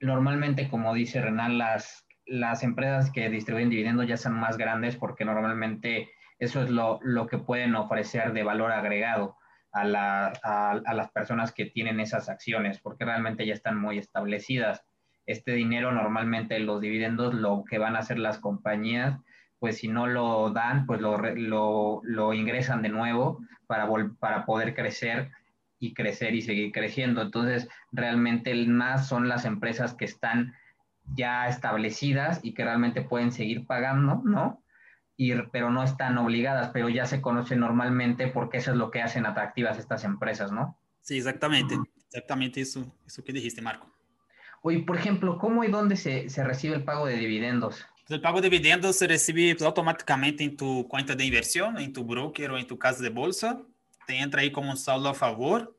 normalmente, 0.01 0.69
como 0.69 0.93
dice 0.93 1.21
Renan, 1.21 1.57
las, 1.57 2.05
las 2.25 2.63
empresas 2.63 3.11
que 3.11 3.29
distribuyen 3.29 3.69
dividendos 3.69 4.07
ya 4.07 4.17
son 4.17 4.33
más 4.33 4.57
grandes 4.57 4.97
porque 4.97 5.23
normalmente 5.23 6.09
eso 6.39 6.61
es 6.63 6.69
lo, 6.69 6.99
lo 7.01 7.27
que 7.27 7.37
pueden 7.37 7.75
ofrecer 7.75 8.33
de 8.33 8.43
valor 8.43 8.71
agregado 8.71 9.37
a, 9.71 9.85
la, 9.85 10.33
a, 10.43 10.93
las 10.93 11.11
personas 11.11 11.53
que 11.53 11.65
tienen 11.65 11.99
esas 11.99 12.27
acciones, 12.27 12.79
porque 12.79 13.05
realmente 13.05 13.45
ya 13.45 13.53
están 13.53 13.79
muy 13.79 13.97
establecidas. 13.97 14.83
Este 15.25 15.53
dinero 15.53 15.91
normalmente 15.91 16.59
los 16.59 16.81
dividendos 16.81 17.33
lo 17.33 17.63
que 17.63 17.77
van 17.77 17.95
a 17.95 17.99
hacer 17.99 18.19
las 18.19 18.39
compañías 18.39 19.19
pues 19.61 19.77
si 19.77 19.87
no 19.87 20.07
lo 20.07 20.49
dan, 20.49 20.87
pues 20.87 21.01
lo, 21.01 21.19
lo, 21.19 22.01
lo 22.03 22.33
ingresan 22.33 22.81
de 22.81 22.89
nuevo 22.89 23.45
para, 23.67 23.87
para 24.19 24.43
poder 24.43 24.73
crecer 24.73 25.29
y 25.77 25.93
crecer 25.93 26.33
y 26.33 26.41
seguir 26.41 26.71
creciendo. 26.71 27.21
Entonces, 27.21 27.69
realmente 27.91 28.55
más 28.65 29.07
son 29.07 29.29
las 29.29 29.45
empresas 29.45 29.93
que 29.93 30.05
están 30.05 30.55
ya 31.13 31.47
establecidas 31.47 32.39
y 32.41 32.55
que 32.55 32.63
realmente 32.63 33.03
pueden 33.03 33.31
seguir 33.31 33.67
pagando, 33.67 34.23
¿no? 34.25 34.63
Y, 35.15 35.35
pero 35.51 35.69
no 35.69 35.83
están 35.83 36.17
obligadas, 36.17 36.71
pero 36.73 36.89
ya 36.89 37.05
se 37.05 37.21
conocen 37.21 37.59
normalmente 37.59 38.29
porque 38.29 38.57
eso 38.57 38.71
es 38.71 38.77
lo 38.77 38.89
que 38.89 39.03
hacen 39.03 39.27
atractivas 39.27 39.77
estas 39.77 40.03
empresas, 40.05 40.51
¿no? 40.51 40.75
Sí, 41.01 41.17
exactamente. 41.17 41.77
Exactamente 42.07 42.61
eso, 42.61 42.91
eso 43.05 43.23
que 43.23 43.31
dijiste, 43.31 43.61
Marco. 43.61 43.87
Oye, 44.63 44.79
por 44.79 44.97
ejemplo, 44.97 45.37
¿cómo 45.37 45.63
y 45.63 45.69
dónde 45.69 45.97
se, 45.97 46.29
se 46.29 46.43
recibe 46.43 46.77
el 46.77 46.83
pago 46.83 47.05
de 47.05 47.17
dividendos? 47.17 47.85
O 48.09 48.19
pago 48.19 48.41
de 48.41 48.49
dividendos 48.49 48.97
se 48.97 49.07
recibe 49.07 49.55
automáticamente 49.63 50.43
em 50.43 50.49
tu 50.49 50.83
conta 50.85 51.15
de 51.15 51.23
inversión, 51.23 51.77
em 51.77 51.89
tu 51.89 52.03
broker 52.03 52.51
ou 52.51 52.57
em 52.57 52.65
tu 52.65 52.75
casa 52.75 53.01
de 53.01 53.09
bolsa. 53.09 53.63
Te 54.05 54.15
entra 54.15 54.41
aí 54.41 54.49
como 54.49 54.69
um 54.69 54.75
saldo 54.75 55.07
a 55.07 55.13
favor. 55.13 55.73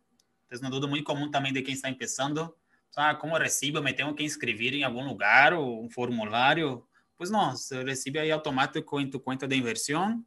É 0.51 0.57
uma 0.57 0.71
dúvida 0.71 0.87
muito 0.87 1.05
comum 1.05 1.31
também 1.31 1.53
de 1.53 1.61
quem 1.61 1.75
está 1.75 1.93
começando. 1.93 2.55
Ah, 2.97 3.15
como 3.15 3.37
recibo? 3.37 3.83
Me 3.83 3.93
tenho 3.93 4.15
que 4.15 4.23
inscrever 4.23 4.73
em 4.73 4.85
algum 4.85 5.07
lugar 5.07 5.53
ou 5.53 5.85
um 5.85 5.91
formulário? 5.91 6.87
Pois 7.19 7.31
não, 7.31 7.57
você 7.57 7.83
recebe 7.83 8.19
aí 8.19 8.31
automático 8.31 9.01
em 9.01 9.11
tu 9.11 9.21
conta 9.21 9.47
de 9.47 9.57
inversión. 9.57 10.23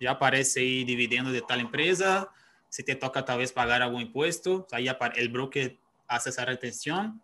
Já 0.00 0.10
aparece 0.12 0.58
aí 0.58 0.84
dividendo 0.84 1.32
de 1.32 1.40
tal 1.40 1.60
empresa. 1.60 2.28
Se 2.68 2.82
te 2.82 2.94
toca 2.96 3.22
talvez 3.22 3.52
pagar 3.52 3.80
algum 3.80 4.00
imposto, 4.00 4.66
aí 4.72 4.86
o 4.88 5.30
broker 5.30 5.76
faz 6.08 6.26
essa 6.26 6.42
retenção. 6.42 7.14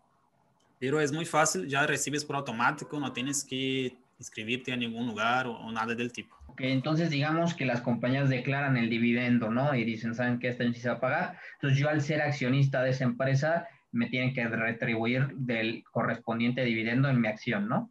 Pero 0.78 1.00
é 1.00 1.06
muito 1.08 1.28
fácil, 1.28 1.68
já 1.68 1.84
recebes 1.84 2.22
por 2.22 2.36
automático, 2.36 2.98
não 3.00 3.10
tens 3.10 3.42
que 3.42 3.98
inscribirte 4.20 4.72
a 4.72 4.76
ningún 4.76 5.08
lugar 5.08 5.46
o, 5.46 5.52
o, 5.52 5.72
nada 5.72 5.94
del 5.94 6.12
tipo. 6.12 6.36
Ok, 6.46 6.60
entonces 6.60 7.10
digamos 7.10 7.54
que 7.54 7.64
las 7.64 7.80
compañías 7.80 8.28
declaran 8.28 8.76
el 8.76 8.90
dividendo, 8.90 9.50
¿no? 9.50 9.74
Y 9.74 9.84
dicen, 9.84 10.14
¿saben 10.14 10.38
qué? 10.38 10.52
Sí 10.52 10.80
se 10.80 10.88
va 10.88 10.96
a 10.96 11.00
pagar. 11.00 11.38
Entonces 11.54 11.78
yo 11.78 11.88
al 11.88 12.02
ser 12.02 12.20
accionista 12.20 12.82
de 12.82 12.90
esa 12.90 13.04
empresa, 13.04 13.66
me 13.92 14.08
tienen 14.08 14.34
que 14.34 14.46
retribuir 14.46 15.28
del 15.34 15.82
correspondiente 15.90 16.64
dividendo 16.64 17.08
en 17.08 17.20
mi 17.20 17.28
acción, 17.28 17.68
¿no? 17.68 17.90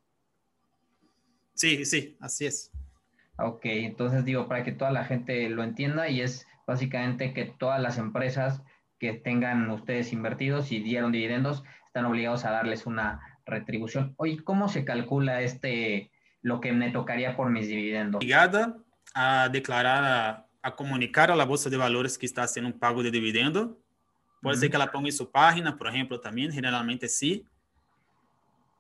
Sí, 1.55 1.83
sí, 1.83 2.15
así 2.21 2.45
es. 2.45 2.71
Ok, 3.38 3.62
entonces 3.65 4.24
digo, 4.24 4.48
para 4.48 4.63
que 4.63 4.71
toda 4.71 4.91
la 4.91 5.05
gente 5.05 5.50
lo 5.50 5.63
entienda 5.63 6.09
y 6.09 6.21
es 6.21 6.48
básicamente 6.65 7.33
que 7.33 7.45
todas 7.45 7.81
las 7.81 7.98
empresas 7.98 8.62
que 9.00 9.13
tengan 9.13 9.69
ustedes 9.69 10.13
invertidos 10.13 10.71
y 10.71 10.79
dieron 10.79 11.12
dividendos 11.12 11.63
están 11.88 12.05
obligados 12.05 12.45
a 12.45 12.51
darles 12.51 12.86
una 12.86 13.19
retribución. 13.45 14.13
Oye, 14.17 14.43
¿cómo 14.43 14.69
se 14.69 14.86
calcula 14.86 15.41
este, 15.41 16.12
lo 16.41 16.60
que 16.60 16.72
me 16.72 16.91
tocaría 16.91 17.36
por 17.36 17.50
mis 17.50 17.67
dividendos. 17.67 18.22
Ligada 18.22 18.77
a 19.13 19.50
declarar, 19.50 20.03
a, 20.03 20.46
a 20.62 20.75
comunicar 20.75 21.31
a 21.31 21.36
la 21.36 21.46
bolsa 21.46 21.69
de 21.69 21.77
valores 21.77 22.17
que 22.17 22.25
está 22.25 22.43
haciendo 22.43 22.69
un 22.69 22.79
pago 22.79 23.03
de 23.03 23.12
dividendo. 23.12 23.77
Pode 24.41 24.58
ser 24.58 24.69
que 24.69 24.75
ela 24.75 24.88
ponga 24.88 25.10
em 25.10 25.12
sua 25.12 25.29
página, 25.29 25.75
por 25.75 25.88
exemplo, 25.88 26.17
também, 26.17 26.50
generalmente 26.50 27.08
sim. 27.10 27.43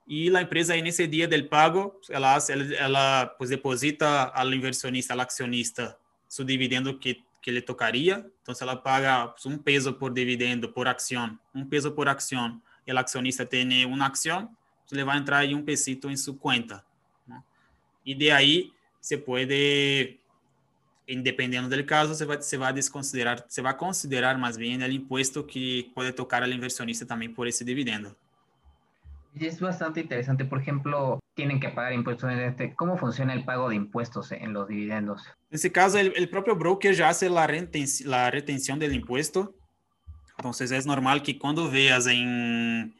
E 0.07 0.35
a 0.35 0.41
empresa, 0.41 0.73
aí, 0.73 0.81
nesse 0.81 1.05
dia 1.05 1.27
do 1.27 1.43
pago, 1.47 1.99
ela, 2.09 2.37
ela, 2.49 2.73
ela 2.73 3.25
pues, 3.37 3.49
deposita 3.51 4.07
ao 4.33 4.51
inversionista, 4.51 5.13
ao 5.13 5.19
acionista, 5.19 5.95
seu 6.27 6.43
dividendo 6.43 6.97
que, 6.97 7.21
que 7.41 7.49
ele 7.49 7.61
tocaria. 7.61 8.25
Então, 8.41 8.55
se 8.55 8.63
ela 8.63 8.75
paga 8.75 9.27
pues, 9.27 9.45
um 9.45 9.57
peso 9.57 9.93
por 9.93 10.11
dividendo, 10.11 10.69
por 10.69 10.87
ação, 10.87 11.37
um 11.53 11.63
peso 11.63 11.91
por 11.91 12.07
ação, 12.07 12.59
e 12.87 12.91
o 12.91 12.97
acionista 12.97 13.45
tem 13.45 13.85
uma 13.85 14.07
ação, 14.07 14.49
ele 14.91 15.03
vai 15.03 15.19
entrar 15.19 15.39
aí 15.39 15.53
um 15.53 15.63
pesito 15.63 16.09
em 16.09 16.17
sua 16.17 16.33
conta. 16.33 16.83
Y 18.03 18.15
de 18.15 18.31
ahí 18.31 18.73
se 18.99 19.17
puede, 19.17 20.19
independiendo 21.07 21.69
del 21.69 21.85
caso, 21.85 22.13
se 22.13 22.25
va, 22.25 22.41
se 22.41 22.57
va 22.57 22.69
a 22.69 22.73
desconsiderar, 22.73 23.45
se 23.47 23.61
va 23.61 23.71
a 23.71 23.77
considerar 23.77 24.37
más 24.37 24.57
bien 24.57 24.81
el 24.81 24.93
impuesto 24.93 25.45
que 25.45 25.91
puede 25.93 26.13
tocar 26.13 26.43
al 26.43 26.53
inversionista 26.53 27.05
también 27.05 27.33
por 27.33 27.47
ese 27.47 27.63
dividendo. 27.63 28.15
Y 29.35 29.45
es 29.45 29.59
bastante 29.59 30.01
interesante, 30.01 30.43
por 30.43 30.59
ejemplo, 30.59 31.19
tienen 31.35 31.59
que 31.59 31.69
pagar 31.69 31.93
impuestos 31.93 32.31
este. 32.31 32.73
¿Cómo 32.73 32.97
funciona 32.97 33.33
el 33.33 33.45
pago 33.45 33.69
de 33.69 33.75
impuestos 33.75 34.31
en 34.31 34.53
los 34.53 34.67
dividendos? 34.67 35.23
En 35.49 35.55
ese 35.55 35.71
caso, 35.71 35.99
el, 35.99 36.13
el 36.15 36.29
propio 36.29 36.55
broker 36.55 36.93
ya 36.93 37.09
hace 37.09 37.29
la, 37.29 37.45
reten 37.45 37.85
la 38.05 38.31
retención 38.31 38.79
del 38.79 38.93
impuesto. 38.93 39.55
Entonces, 40.37 40.71
es 40.71 40.85
normal 40.85 41.21
que 41.21 41.37
cuando 41.37 41.69
veas 41.69 42.07
en, 42.07 42.95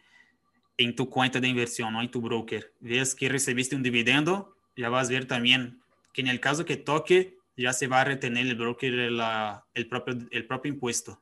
en 0.78 0.96
tu 0.96 1.10
cuenta 1.10 1.40
de 1.40 1.48
inversión 1.48 1.96
o 1.96 2.02
en 2.02 2.12
tu 2.12 2.22
broker, 2.22 2.74
veas 2.80 3.16
que 3.16 3.28
recibiste 3.28 3.76
un 3.76 3.84
dividendo, 3.84 4.56
ya 4.80 4.90
vas 4.90 5.10
a 5.10 5.12
ver 5.12 5.26
también 5.26 5.82
que 6.14 6.22
en 6.22 6.28
el 6.28 6.40
caso 6.40 6.64
que 6.64 6.78
toque, 6.78 7.38
ya 7.58 7.74
se 7.74 7.88
va 7.88 8.02
a 8.02 8.06
retener 8.06 8.48
el 8.48 8.56
broker 8.56 8.94
la, 9.12 9.66
el, 9.74 9.88
propio, 9.88 10.16
el 10.32 10.48
propio 10.48 10.72
impuesto. 10.72 11.20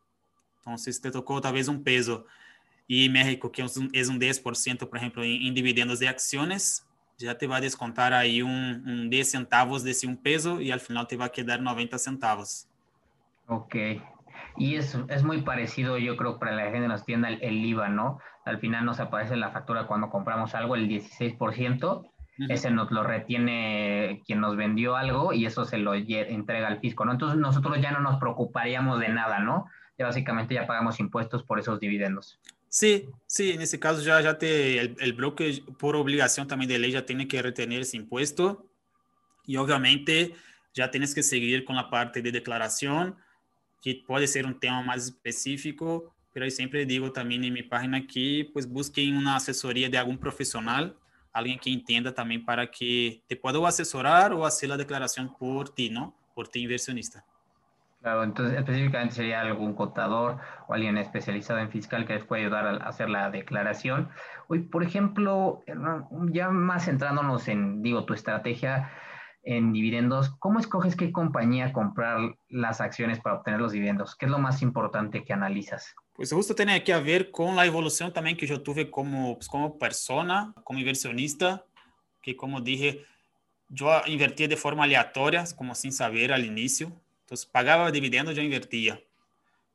Entonces, 0.60 1.02
te 1.02 1.10
tocó 1.10 1.42
tal 1.42 1.54
vez 1.54 1.68
un 1.68 1.84
peso 1.84 2.28
y 2.88 3.10
México, 3.10 3.52
que 3.52 3.64
es 3.64 3.76
un, 3.76 3.90
es 3.94 4.10
un 4.10 4.20
10%, 4.20 4.88
por 4.88 4.98
ejemplo, 4.98 5.24
en, 5.24 5.42
en, 5.48 5.54
dividendos 5.56 5.98
de 5.98 6.08
acciones, 6.08 6.86
ya 7.18 7.36
te 7.36 7.48
va 7.48 7.58
a 7.58 7.62
descontar 7.62 8.14
ahí 8.14 8.44
un, 8.44 8.84
un 8.88 9.10
10 9.10 9.32
centavos 9.32 9.84
de 9.84 9.92
ese 9.92 10.06
un 10.06 10.18
peso 10.18 10.62
y 10.62 10.70
al 10.70 10.80
final 10.80 11.08
te 11.08 11.18
va 11.18 11.26
a 11.26 11.30
quedar 11.30 11.60
90 11.60 11.98
centavos. 11.98 12.68
Ok. 13.48 13.76
Y 14.58 14.76
es, 14.76 14.96
es 15.10 15.24
muy 15.24 15.42
parecido, 15.42 15.98
yo 15.98 16.16
creo, 16.16 16.38
para 16.38 16.52
la 16.52 16.64
gente 16.66 16.82
de 16.82 16.88
nos 16.90 17.06
tienda 17.06 17.30
el, 17.30 17.42
el, 17.42 17.66
IVA, 17.66 17.90
¿no? 17.90 18.20
Al 18.46 18.60
final 18.60 18.86
nos 18.86 19.00
aparece 19.00 19.34
en 19.34 19.40
la 19.40 19.50
factura 19.50 19.88
cuando 19.88 20.12
compramos 20.12 20.54
algo 20.54 20.76
el 20.76 20.88
16%, 20.88 22.08
uh 22.39 22.44
-huh. 22.44 22.53
ese 22.53 22.72
nos 22.72 22.91
lo 22.91 23.03
retiene 23.03 24.22
quien 24.25 24.39
nos 24.39 24.56
vendió 24.56 24.96
algo 24.96 25.34
y 25.34 25.46
eso 25.46 25.65
se 25.65 25.77
lo 25.77 25.94
entrega 25.94 26.67
al 26.67 26.79
fisco, 26.79 27.06
¿no? 27.06 27.12
Entonces 27.12 27.39
nosotros 27.39 27.79
ya 27.82 27.91
no 27.91 28.01
nos 28.01 28.20
preocuparíamos 28.20 29.00
de 29.00 29.10
nada, 29.10 29.39
¿no? 29.39 29.65
Ya 29.98 30.06
básicamente 30.06 30.53
ya 30.53 30.67
pagamos 30.67 31.00
impuestos 31.00 31.44
por 31.44 31.60
esos 31.60 31.79
dividendos. 31.79 32.39
Sí, 32.70 33.10
sí, 33.25 33.51
en 33.51 33.62
ese 33.62 33.79
caso 33.79 34.01
ya, 34.01 34.20
ya 34.22 34.38
te, 34.38 34.79
el, 34.79 34.96
el 35.00 35.13
broker 35.13 35.51
por 35.79 35.96
obligación 35.96 36.48
también 36.48 36.70
de 36.70 36.77
ley 36.77 36.91
ya 36.91 37.06
tiene 37.06 37.27
que 37.27 37.41
retener 37.41 37.82
ese 37.82 37.98
impuesto 37.98 38.67
y 39.46 39.56
obviamente 39.56 40.36
ya 40.74 40.91
tienes 40.91 41.15
que 41.15 41.24
seguir 41.24 41.65
con 41.65 41.75
la 41.75 41.89
parte 41.89 42.22
de 42.22 42.32
declaración, 42.32 43.15
que 43.82 44.03
puede 44.06 44.27
ser 44.27 44.46
un 44.46 44.60
tema 44.60 44.84
más 44.84 45.06
específico, 45.06 46.13
pero 46.34 46.48
siempre 46.51 46.86
digo 46.86 47.12
también 47.12 47.44
en 47.44 47.53
mi 47.53 47.63
página 47.63 47.98
aquí, 47.98 48.44
pues 48.44 48.67
busquen 48.67 49.17
una 49.17 49.38
asesoría 49.38 49.89
de 49.89 49.98
algún 49.98 50.20
profesional, 50.20 50.96
alguien 51.38 51.60
que 51.60 51.72
entienda 51.72 52.13
también 52.13 52.44
para 52.44 52.70
que 52.70 53.22
te 53.27 53.36
pueda 53.36 53.65
asesorar 53.67 54.34
o 54.34 54.46
hacer 54.46 54.70
la 54.70 54.77
declaración 54.77 55.34
por 55.38 55.70
ti, 55.70 55.89
¿no? 55.89 56.15
Por 56.34 56.48
ti 56.48 56.62
inversionista. 56.62 57.24
Claro, 58.01 58.24
entonces 58.24 58.58
específicamente 58.58 59.15
sería 59.15 59.41
algún 59.41 59.74
contador 59.74 60.38
o 60.67 60.74
alguien 60.74 60.98
especializado 60.98 61.60
en 61.60 61.72
fiscal 61.72 62.06
que 62.06 62.13
les 62.13 62.24
puede 62.24 62.44
ayudar 62.44 62.67
a 62.67 62.88
hacer 62.88 63.10
la 63.10 63.29
declaración. 63.32 64.10
Hoy, 64.48 64.60
por 64.60 64.84
ejemplo, 64.84 65.63
ya 66.32 66.50
más 66.50 66.86
centrándonos 66.86 67.48
en, 67.48 67.82
digo, 67.82 68.06
tu 68.06 68.13
estrategia 68.13 68.91
en 69.48 69.72
dividendos, 69.72 70.36
¿cómo 70.39 70.60
escoges 70.60 70.98
qué 70.98 71.10
compañía 71.13 71.72
comprar 71.72 72.36
las 72.50 72.82
acciones 72.82 73.22
para 73.22 73.38
obtener 73.38 73.62
los 73.62 73.72
dividendos? 73.72 74.13
¿Qué 74.13 74.25
es 74.25 74.32
lo 74.32 74.39
más 74.39 74.62
importante 74.62 75.24
que 75.24 75.32
analizas? 75.32 75.96
Pues 76.13 76.34
justo 76.34 76.54
tiene 76.54 76.84
que 76.84 76.94
ver 77.00 77.32
con 77.32 77.56
la 77.56 77.66
evolución 77.66 78.12
también 78.12 78.36
que 78.36 78.46
yo 78.46 78.62
tuve 78.62 78.92
como, 78.92 79.36
pues, 79.36 79.48
como 79.48 79.80
persona, 79.80 80.54
como 80.66 80.80
inversionista, 80.80 81.63
que 82.22 82.36
como 82.36 82.60
dije, 82.60 83.06
yo 83.70 83.89
invertía 84.08 84.50
de 84.50 84.58
forma 84.58 84.84
aleatoria, 84.84 85.46
como 85.56 85.74
sin 85.75 85.94
saber 85.94 86.34
al 86.34 86.44
inicio. 86.44 86.92
Entonces, 87.22 87.46
pagaba 87.46 87.89
dividendo, 87.89 88.34
yo 88.34 88.42
invertía. 88.42 89.00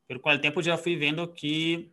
Pero 0.05 0.21
con 0.21 0.33
el 0.33 0.41
tiempo 0.41 0.61
ya 0.61 0.77
fui 0.77 0.95
viendo 0.97 1.33
que, 1.33 1.89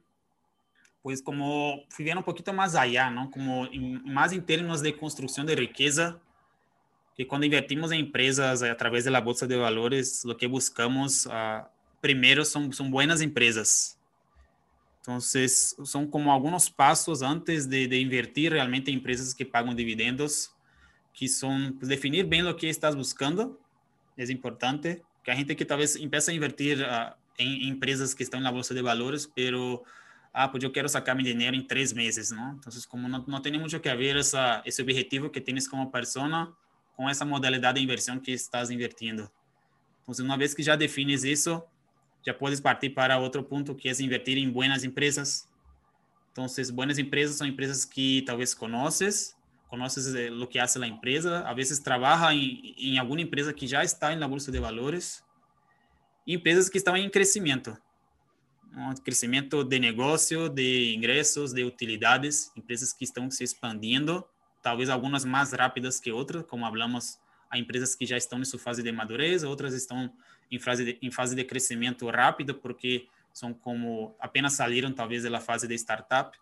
pues 1.01 1.23
como 1.23 1.81
fui 1.89 2.05
viendo 2.05 2.21
un 2.21 2.27
poquito 2.27 2.53
más 2.53 2.75
allá, 2.75 3.09
¿no? 3.09 3.31
Como 3.31 3.65
en, 3.73 4.05
más 4.05 4.35
en 4.35 4.45
términos 4.45 4.83
de 4.83 4.95
construcción 4.95 5.47
de 5.47 5.57
riqueza, 5.57 6.21
que 7.21 7.27
cuando 7.27 7.45
invertimos 7.45 7.93
en 7.93 8.01
empresas 8.01 8.63
a 8.63 8.75
través 8.79 9.05
de 9.05 9.11
la 9.11 9.21
bolsa 9.21 9.47
de 9.47 9.55
valores, 9.55 10.25
lo 10.25 10.39
que 10.39 10.47
buscamos 10.47 11.27
uh, 11.27 11.69
primero 12.01 12.47
son, 12.47 12.73
son 12.73 12.91
buenas 12.91 13.21
empresas. 13.21 13.99
Entonces, 15.01 15.77
son 15.85 16.11
como 16.11 16.33
algunos 16.33 16.71
pasos 16.71 17.21
antes 17.21 17.69
de, 17.69 17.87
de 17.87 17.99
invertir 17.99 18.53
realmente 18.53 18.91
en 18.91 18.97
empresas 18.97 19.35
que 19.35 19.45
pagam 19.45 19.75
dividendos, 19.75 20.51
que 21.13 21.29
son 21.29 21.77
pues, 21.79 21.91
definir 21.91 22.25
bem 22.25 22.43
o 22.43 22.57
que 22.57 22.71
estás 22.71 22.97
buscando, 22.97 23.61
é 24.17 24.25
importante, 24.33 25.03
que 25.23 25.31
a 25.31 25.37
gente 25.37 25.55
que 25.55 25.67
talvez 25.67 25.97
empieza 25.97 26.33
a 26.33 26.35
invertir 26.35 26.81
uh, 26.81 27.15
em 27.37 27.69
empresas 27.69 28.15
que 28.15 28.23
estão 28.23 28.41
na 28.41 28.51
bolsa 28.51 28.73
de 28.73 28.81
valores, 28.81 29.27
pero 29.27 29.85
ah, 30.33 30.49
pues 30.49 30.65
eu 30.65 30.73
quero 30.73 30.89
sacar 30.89 31.15
meu 31.15 31.27
dinheiro 31.27 31.55
em 31.55 31.67
três 31.67 31.93
meses, 31.93 32.31
não? 32.31 32.55
Então, 32.55 32.73
como 32.89 33.07
não, 33.11 33.23
não 33.27 33.43
tem 33.43 33.53
muito 33.59 33.79
que 33.79 33.95
ver 33.95 34.17
essa, 34.17 34.63
esse 34.65 34.81
objetivo 34.81 35.29
que 35.29 35.39
tens 35.39 35.69
como 35.69 35.91
persona 35.91 36.51
com 37.01 37.09
essa 37.09 37.25
modalidade 37.25 37.79
de 37.79 37.85
inversão 37.87 38.21
que 38.21 38.31
estás 38.31 38.69
invertindo. 38.69 39.31
Então, 40.07 40.23
uma 40.23 40.37
vez 40.37 40.53
que 40.53 40.63
já 40.63 40.77
defines 40.77 41.25
isso, 41.25 41.63
já 42.23 42.35
podes 42.35 42.61
partir 42.61 42.91
para 42.91 43.17
outro 43.17 43.43
ponto 43.43 43.75
que 43.75 43.89
é 43.89 43.93
invertir 44.03 44.37
em 44.37 44.51
buenas 44.51 44.85
empresas. 44.85 45.49
Então, 46.31 46.45
buenas 46.75 46.99
empresas 46.99 47.37
são 47.37 47.47
empresas 47.47 47.87
que 47.87 48.21
talvez 48.27 48.53
conheces, 48.53 49.35
conoces 49.67 50.13
o 50.43 50.47
que 50.47 50.59
hace 50.59 50.79
a 50.79 50.87
empresa, 50.87 51.39
a 51.39 51.55
vezes 51.55 51.79
trabalha 51.79 52.35
em, 52.35 52.75
em 52.77 52.99
alguma 52.99 53.23
empresa 53.23 53.51
que 53.55 53.67
já 53.67 53.83
está 53.83 54.15
na 54.15 54.29
bolsa 54.29 54.53
de 54.53 54.61
valores, 54.61 55.25
e 56.27 56.35
empresas 56.35 56.69
que 56.69 56.77
estão 56.77 56.95
em 56.99 57.09
crescimento, 57.09 57.75
um 58.77 58.93
crescimento 59.03 59.65
de 59.65 59.79
negócio, 59.79 60.51
de 60.51 60.95
ingressos, 60.95 61.55
de 61.55 61.65
utilidades, 61.65 62.53
empresas 62.55 62.93
que 62.93 63.05
estão 63.05 63.31
se 63.31 63.43
expandindo, 63.43 64.23
talvez 64.63 64.89
algumas 64.89 65.25
mais 65.25 65.53
rápidas 65.53 66.01
que 66.01 66.13
outras, 66.13 66.45
como 66.47 66.65
falamos, 66.65 67.19
há 67.51 67.59
empresas 67.59 67.95
que 67.95 68.07
já 68.07 68.17
estão 68.17 68.41
em 68.41 68.45
sua 68.45 68.59
fase 68.59 68.83
de 68.83 68.93
madurez, 68.93 69.43
outras 69.43 69.75
estão 69.75 70.13
em 70.51 70.59
fase 70.59 70.85
de, 70.85 70.99
em 71.03 71.11
fase 71.11 71.35
de 71.35 71.45
crescimento 71.45 72.09
rápido, 72.09 72.55
porque 72.55 73.09
são 73.33 73.55
como 73.55 74.15
apenas 74.21 74.55
saíram 74.55 74.93
talvez 74.93 75.23
da 75.23 75.41
fase 75.41 75.67
de 75.67 75.75
startup. 75.75 76.39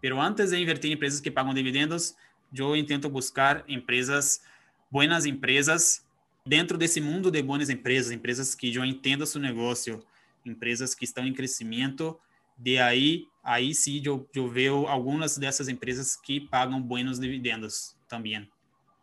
Pero 0.00 0.20
antes 0.20 0.50
de 0.50 0.58
invertir 0.58 0.90
em 0.90 0.94
empresas 0.94 1.20
que 1.20 1.30
pagam 1.30 1.54
dividendos, 1.54 2.14
eu 2.56 2.76
intento 2.76 3.08
buscar 3.08 3.64
empresas, 3.66 4.42
buenas 4.90 5.26
empresas, 5.26 6.04
dentro 6.46 6.76
desse 6.76 7.00
mundo 7.00 7.30
de 7.30 7.42
boas 7.42 7.70
empresas, 7.70 8.12
empresas 8.12 8.54
que 8.54 8.74
eu 8.74 8.84
entenda 8.84 9.24
seu 9.24 9.40
negócio, 9.40 10.04
empresas 10.44 10.94
que 10.94 11.04
estão 11.04 11.26
em 11.26 11.32
crescimento. 11.32 12.18
De 12.56 12.78
aí, 12.78 13.24
aí 13.42 13.74
sim, 13.74 14.00
eu, 14.04 14.28
eu 14.34 14.48
vejo 14.48 14.86
algumas 14.86 15.36
dessas 15.36 15.68
empresas 15.68 16.16
que 16.16 16.40
pagam 16.40 16.80
buenos 16.80 17.18
dividendos 17.18 17.96
também. 18.08 18.48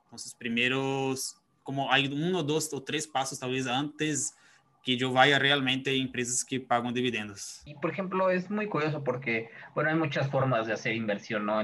Então, 0.06 0.16
os 0.16 0.34
primeiros, 0.34 1.36
como 1.64 1.90
há 1.90 1.98
um 2.00 2.36
ou 2.36 2.44
dois 2.44 2.72
ou 2.74 2.82
três 2.82 3.06
passos, 3.06 3.40
talvez 3.40 3.68
antes 3.68 4.34
que 4.84 4.98
yo 4.98 5.12
vaya 5.12 5.38
realmente 5.38 5.90
a 5.90 5.94
empresas 5.94 6.44
que 6.44 6.60
pagan 6.60 6.94
dividendos. 6.94 7.62
Y 7.66 7.76
por 7.76 7.92
ejemplo, 7.92 8.30
es 8.30 8.50
muy 8.50 8.68
curioso 8.68 9.04
porque, 9.04 9.50
bueno, 9.76 9.90
hay 9.90 9.96
muchas 9.96 10.30
formas 10.30 10.68
de 10.68 10.74
hacer 10.74 10.96
inversión, 10.96 11.46
¿no? 11.46 11.62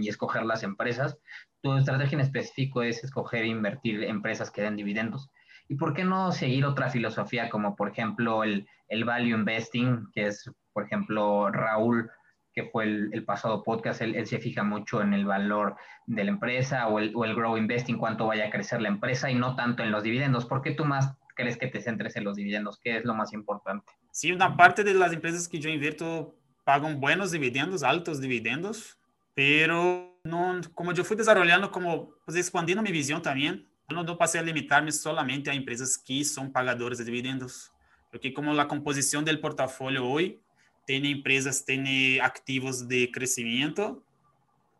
Y 0.00 0.08
escoger 0.08 0.44
las 0.44 0.62
empresas. 0.62 1.18
Tu 1.60 1.76
estrategia 1.76 2.16
en 2.16 2.20
específico 2.20 2.82
es 2.82 3.02
escoger 3.02 3.42
e 3.42 3.48
invertir 3.48 4.04
empresas 4.04 4.50
que 4.50 4.62
den 4.62 4.76
dividendos. 4.76 5.28
¿Y 5.68 5.76
por 5.76 5.94
qué 5.94 6.04
no 6.04 6.30
seguir 6.30 6.64
otra 6.66 6.90
filosofía 6.90 7.48
como, 7.48 7.74
por 7.74 7.88
ejemplo, 7.88 8.44
el, 8.44 8.66
el 8.88 9.04
value 9.04 9.34
investing, 9.34 10.06
que 10.12 10.26
es, 10.26 10.50
por 10.74 10.84
ejemplo, 10.84 11.50
Raúl, 11.50 12.10
que 12.52 12.64
fue 12.64 12.84
el, 12.84 13.10
el 13.12 13.24
pasado 13.24 13.62
podcast, 13.62 14.02
él, 14.02 14.14
él, 14.14 14.26
se 14.26 14.38
fija 14.38 14.62
mucho 14.62 15.00
en 15.00 15.14
el 15.14 15.24
valor 15.24 15.76
de 16.06 16.24
la 16.24 16.30
empresa 16.30 16.86
o 16.88 16.98
el, 16.98 17.12
o 17.14 17.24
el 17.24 17.34
grow 17.34 17.56
investing, 17.56 17.96
cuánto 17.96 18.26
vaya 18.26 18.46
a 18.46 18.50
crecer 18.50 18.82
la 18.82 18.88
empresa 18.88 19.30
y 19.30 19.34
no 19.34 19.56
tanto 19.56 19.82
en 19.82 19.90
los 19.90 20.02
dividendos. 20.02 20.44
¿Por 20.44 20.60
qué 20.60 20.72
tú 20.72 20.84
más 20.84 21.16
crees 21.34 21.56
que 21.56 21.66
te 21.66 21.80
centres 21.80 22.16
en 22.16 22.24
los 22.24 22.36
dividendos? 22.36 22.78
¿Qué 22.78 22.98
es 22.98 23.04
lo 23.04 23.14
más 23.14 23.32
importante? 23.32 23.90
Sí, 24.12 24.30
una 24.30 24.56
parte 24.56 24.84
de 24.84 24.94
las 24.94 25.12
empresas 25.12 25.48
que 25.48 25.58
yo 25.58 25.68
invierto 25.70 26.36
pagan 26.64 27.00
buenos 27.00 27.30
dividendos, 27.32 27.82
altos 27.82 28.20
dividendos, 28.20 28.98
pero 29.34 30.18
no, 30.24 30.60
como 30.74 30.92
yo 30.92 31.04
fui 31.04 31.16
desarrollando, 31.16 31.70
como 31.70 32.14
pues, 32.24 32.36
expandiendo 32.36 32.82
mi 32.82 32.92
visión 32.92 33.20
también, 33.20 33.68
no, 33.90 34.02
no 34.02 34.16
pasé 34.16 34.38
a 34.38 34.42
limitarme 34.42 34.92
solamente 34.92 35.50
a 35.50 35.54
empresas 35.54 35.98
que 35.98 36.24
son 36.24 36.52
pagadoras 36.52 36.98
de 36.98 37.04
dividendos, 37.04 37.72
porque 38.10 38.32
como 38.32 38.54
la 38.54 38.68
composición 38.68 39.24
del 39.24 39.40
portafolio 39.40 40.06
hoy 40.06 40.43
tiene 40.86 41.10
empresas, 41.10 41.64
tiene 41.64 42.20
activos 42.20 42.86
de 42.86 43.10
crecimiento, 43.10 44.02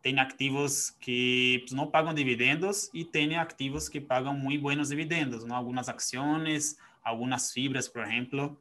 tem 0.03 0.21
ativos 0.21 0.90
que 1.01 1.64
não 1.73 1.90
pagam 1.90 2.12
dividendos 2.12 2.90
e 2.93 3.05
tem 3.05 3.38
ativos 3.38 3.88
que 3.88 4.01
pagam 4.01 4.35
muito 4.35 4.61
buenos 4.61 4.90
dividendos, 4.90 5.45
¿no? 5.45 5.55
algumas 5.55 5.88
ações, 5.88 6.77
algumas 7.03 7.53
fibras, 7.53 7.88
por 7.88 8.03
exemplo. 8.03 8.59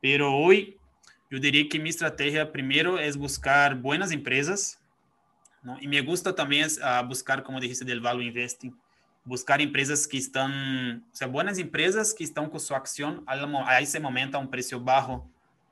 Pero 0.00 0.32
hoje, 0.32 0.78
eu 1.30 1.38
diria 1.38 1.68
que 1.68 1.78
minha 1.78 1.90
estratégia 1.90 2.46
primeiro 2.46 2.96
é 2.96 3.12
buscar 3.12 3.74
buenas 3.74 4.10
empresas, 4.10 4.78
¿no? 5.62 5.78
e 5.82 5.86
me 5.86 6.00
gusta 6.00 6.32
também 6.32 6.64
uh, 6.64 7.06
buscar, 7.06 7.42
como 7.42 7.60
disse, 7.60 7.84
del 7.84 8.00
value 8.00 8.22
investing, 8.22 8.74
buscar 9.24 9.60
empresas 9.60 10.06
que 10.06 10.16
estão, 10.16 10.48
o 11.12 11.16
sea, 11.16 11.26
buenas 11.28 11.58
empresas 11.58 12.12
que 12.12 12.24
estão 12.24 12.48
com 12.48 12.58
sua 12.58 12.78
ação 12.78 13.22
a 13.26 13.82
esse 13.82 13.98
momento 13.98 14.34
a 14.34 14.38
um 14.38 14.46
preço 14.46 14.78
baixo. 14.78 15.22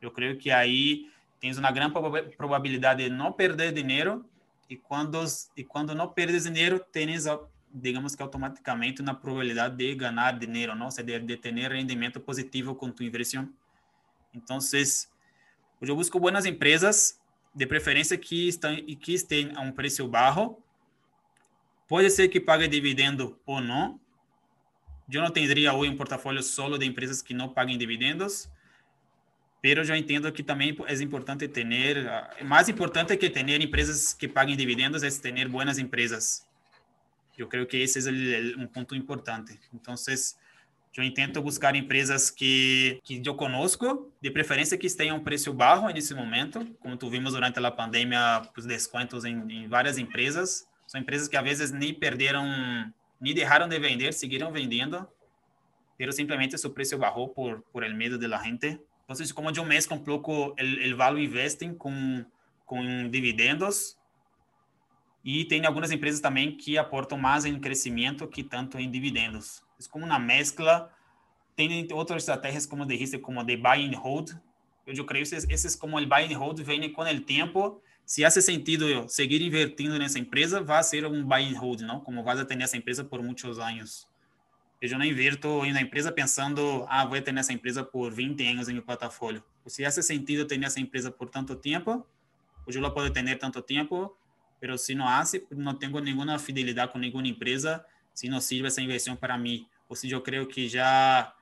Eu 0.02 0.10
creio 0.10 0.36
que 0.36 0.50
aí 0.50 1.08
tens 1.40 1.56
uma 1.56 1.70
grande 1.70 1.94
probabilidade 2.36 3.04
de 3.04 3.10
não 3.10 3.32
perder 3.32 3.72
dinheiro 3.72 4.24
e 4.68 4.76
quando 4.76 5.24
e 5.56 5.64
quando 5.64 5.94
não 5.94 6.08
perdes 6.08 6.44
dinheiro 6.44 6.78
tens 6.92 7.24
digamos 7.72 8.14
que 8.14 8.22
automaticamente 8.22 9.00
uma 9.00 9.14
probabilidade 9.14 9.76
de 9.76 9.94
ganhar 9.94 10.38
dinheiro 10.38 10.74
não? 10.74 10.88
De, 10.88 11.18
de 11.20 11.36
ter 11.36 11.52
rendimento 11.70 12.20
positivo 12.20 12.74
com 12.74 12.90
tu 12.90 13.02
inversão. 13.02 13.48
Então 14.34 14.58
eu 15.80 15.96
busco 15.96 16.18
boas 16.20 16.44
empresas 16.44 17.20
de 17.54 17.66
preferência 17.66 18.16
que 18.18 18.48
estão 18.48 18.72
e 18.72 18.96
que 18.96 19.14
estejam 19.14 19.56
a 19.56 19.60
um 19.60 19.72
preço 19.72 20.06
baixo. 20.08 20.56
Pode 21.88 22.10
ser 22.10 22.28
que 22.28 22.40
pague 22.40 22.66
dividendo 22.68 23.38
ou 23.44 23.60
não. 23.60 24.00
Yo 25.08 25.20
no 25.20 25.32
tendría 25.32 25.74
hoy 25.74 25.88
un 25.88 25.96
portafolio 25.96 26.42
solo 26.42 26.78
de 26.78 26.86
empresas 26.86 27.22
que 27.22 27.34
no 27.34 27.52
paguen 27.52 27.78
dividendos, 27.78 28.48
pero 29.62 29.84
yo 29.84 29.94
entiendo 29.94 30.30
que 30.32 30.42
también 30.42 30.76
es 30.88 31.00
importante 31.00 31.48
ah, 32.10 32.30
más 32.44 32.68
importante 32.68 33.16
que 33.16 33.30
tener 33.30 33.62
empresas 33.62 34.12
que 34.12 34.28
paguen 34.28 34.56
dividendos 34.56 35.04
es 35.04 35.20
tener 35.20 35.48
buenas 35.48 35.78
empresas. 35.78 36.48
Yo 37.36 37.48
creo 37.48 37.66
que 37.68 37.84
ese 37.84 38.00
es 38.00 38.06
el, 38.06 38.56
un 38.58 38.66
punto 38.66 38.96
importante. 38.96 39.60
Entonces, 39.72 40.36
yo 40.92 41.02
intento 41.04 41.40
buscar 41.40 41.76
empresas 41.76 42.28
que, 42.28 43.00
que 43.04 43.22
eu 43.24 43.34
conosco, 43.36 44.10
de 44.20 44.32
preferência 44.32 44.76
que 44.76 44.90
tenham 44.90 45.16
um 45.16 45.20
preço 45.22 45.52
baixo 45.54 45.86
nesse 45.86 46.12
momento, 46.12 46.66
como 46.80 46.96
tu 46.96 47.08
vimos 47.08 47.32
durante 47.32 47.64
a 47.64 47.70
pandemia, 47.70 48.42
os 48.56 48.66
descontos 48.66 49.24
em, 49.24 49.40
em, 49.48 49.68
várias 49.68 49.96
empresas. 49.96 50.66
São 50.88 51.00
empresas 51.00 51.28
que 51.28 51.36
às 51.36 51.44
vezes 51.44 51.70
nem 51.70 51.94
perderam, 51.94 52.44
nem 53.20 53.32
deixaram 53.32 53.68
de 53.68 53.78
vender, 53.78 54.12
seguiram 54.12 54.50
vendendo, 54.50 55.08
pero 55.96 56.10
simplesmente 56.12 56.58
seu 56.58 56.70
preço 56.70 56.98
baixou 56.98 57.28
por, 57.28 57.62
por 57.72 57.84
el 57.84 57.94
medo 57.94 58.18
da 58.18 58.42
gente. 58.42 58.78
Então, 59.04 59.16
como 59.34 59.50
eu 59.50 59.64
mesclo 59.64 59.96
um 59.96 60.00
pouco 60.00 60.48
o 60.52 60.96
value 60.96 61.22
investing 61.22 61.74
com, 61.74 62.24
com 62.64 63.08
dividendos, 63.10 63.96
e 65.24 65.44
tem 65.44 65.64
algumas 65.64 65.92
empresas 65.92 66.20
também 66.20 66.56
que 66.56 66.76
aportam 66.76 67.16
mais 67.16 67.44
em 67.44 67.58
crescimento 67.60 68.26
que 68.26 68.42
tanto 68.42 68.78
em 68.78 68.90
dividendos. 68.90 69.62
Es 69.78 69.86
como 69.86 70.04
una 70.04 70.18
mezcla. 70.18 70.90
Tienen 71.56 71.86
otras 71.92 72.22
estrategias, 72.22 72.66
como 72.66 72.84
dijiste, 72.84 73.20
como 73.20 73.44
de 73.44 73.56
buy 73.56 73.84
and 73.84 73.94
hold. 73.94 74.40
Yo 74.86 75.06
creo 75.06 75.22
que 75.22 75.36
ese 75.36 75.68
es 75.68 75.76
como 75.76 75.98
el 75.98 76.06
buy 76.06 76.24
and 76.24 76.36
hold 76.36 76.64
viene 76.64 76.92
con 76.92 77.06
el 77.06 77.24
tiempo. 77.24 77.80
Si 78.04 78.24
hace 78.24 78.42
sentido 78.42 79.08
seguir 79.08 79.42
invirtiendo 79.42 79.94
en 79.94 80.02
esa 80.02 80.18
empresa, 80.18 80.60
va 80.60 80.80
a 80.80 80.82
ser 80.82 81.06
un 81.06 81.28
buy 81.28 81.44
and 81.44 81.56
hold, 81.60 81.82
¿no? 81.82 82.02
Como 82.02 82.24
vas 82.24 82.40
a 82.40 82.46
tener 82.46 82.64
esa 82.64 82.76
empresa 82.76 83.08
por 83.08 83.22
muchos 83.22 83.60
años. 84.82 84.92
Eu 84.92 84.98
não 84.98 85.04
invirto 85.04 85.64
em 85.64 85.70
uma 85.70 85.80
empresa 85.80 86.10
pensando, 86.10 86.84
ah, 86.88 87.04
vou 87.04 87.20
ter 87.20 87.36
essa 87.36 87.52
empresa 87.52 87.84
por 87.84 88.12
20 88.12 88.46
anos 88.46 88.68
em 88.68 88.74
meu 88.74 88.82
portfólio. 88.82 89.42
Se 89.66 89.82
faz 89.82 89.94
sentido 90.06 90.44
ter 90.46 90.62
essa 90.62 90.80
empresa 90.80 91.10
por 91.10 91.28
tanto 91.28 91.54
tempo, 91.54 92.06
hoje 92.66 92.78
ela 92.78 92.90
pode 92.90 93.12
ter 93.12 93.38
tanto 93.38 93.62
tempo, 93.62 94.16
mas 94.60 94.80
se 94.82 94.94
não 94.94 95.08
hace, 95.08 95.46
não 95.50 95.74
tenho 95.74 95.98
nenhuma 96.00 96.38
fidelidade 96.38 96.92
com 96.92 96.98
nenhuma 96.98 97.26
empresa, 97.26 97.84
se 98.14 98.28
não 98.28 98.40
sirve 98.40 98.68
essa 98.68 98.80
inversão 98.80 99.16
para 99.16 99.36
mim 99.38 99.66
ou 99.92 99.96
seja, 99.96 100.16
eu 100.16 100.22
creio 100.22 100.46
que 100.46 100.66
já 100.70 101.34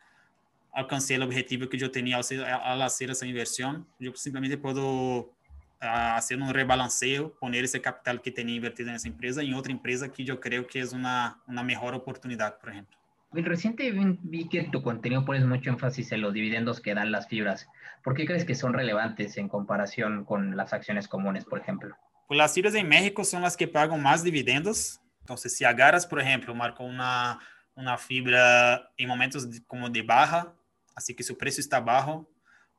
alcancei 0.73 1.17
o 1.17 1.23
objetivo 1.23 1.69
que 1.69 1.81
eu 1.81 1.89
tinha 1.89 2.17
ao, 2.17 2.23
ao 2.65 2.81
fazer 2.81 3.09
essa 3.09 3.25
inversão. 3.25 3.87
Eu 4.01 4.13
simplesmente 4.17 4.57
posso 4.57 5.31
fazer 5.79 6.35
um 6.35 6.51
rebalanceio, 6.51 7.31
poner 7.39 7.63
esse 7.63 7.79
capital 7.79 8.19
que 8.19 8.33
tinha 8.33 8.53
invertido 8.53 8.91
nessa 8.91 9.07
empresa 9.07 9.45
em 9.45 9.55
outra 9.55 9.71
empresa 9.71 10.09
que 10.09 10.27
eu 10.29 10.37
creio 10.37 10.65
que 10.65 10.81
é 10.81 10.85
uma, 10.87 11.41
uma 11.47 11.63
melhor 11.63 11.95
oportunidade, 11.95 12.57
por 12.59 12.71
exemplo. 12.71 13.00
Reciente 13.33 13.93
vi 13.93 14.49
que 14.49 14.65
tu 14.65 14.83
contenido 14.83 15.25
pones 15.25 15.45
mucho 15.45 15.71
énfasis 15.71 16.11
en 16.13 16.21
los 16.21 16.35
dividendos 16.35 16.81
que 16.81 16.95
dan 16.95 17.13
las 17.13 17.29
fibras. 17.29 17.69
¿Por 18.03 18.15
qué 18.15 18.27
crees 18.27 18.45
que 18.45 18.55
son 18.55 18.73
relevantes 18.73 19.37
en 19.37 19.49
comparación 19.49 20.25
con 20.25 20.57
las 20.57 20.73
acciones 20.73 21.07
comunes, 21.07 21.45
por 21.45 21.61
ejemplo? 21.61 21.97
Pues 22.27 22.39
las 22.39 22.53
fibras 22.53 22.75
en 22.75 22.89
México 22.89 23.25
son 23.25 23.43
las 23.43 23.57
que 23.57 23.69
pagan 23.69 24.03
más 24.03 24.25
dividendos. 24.25 25.01
Entonces, 25.21 25.57
si 25.57 25.65
agarras, 25.65 26.07
por 26.07 26.21
ejemplo, 26.21 26.55
marco 26.55 26.83
una 26.83 27.39
uma 27.81 27.97
fibra 27.97 28.89
em 28.99 29.07
momentos 29.07 29.47
como 29.67 29.89
de 29.89 30.03
barra, 30.03 30.53
assim 30.95 31.15
que 31.15 31.23
se 31.23 31.33
o 31.33 31.37
preço 31.37 31.61
está 31.61 31.81
baixo, 31.81 32.27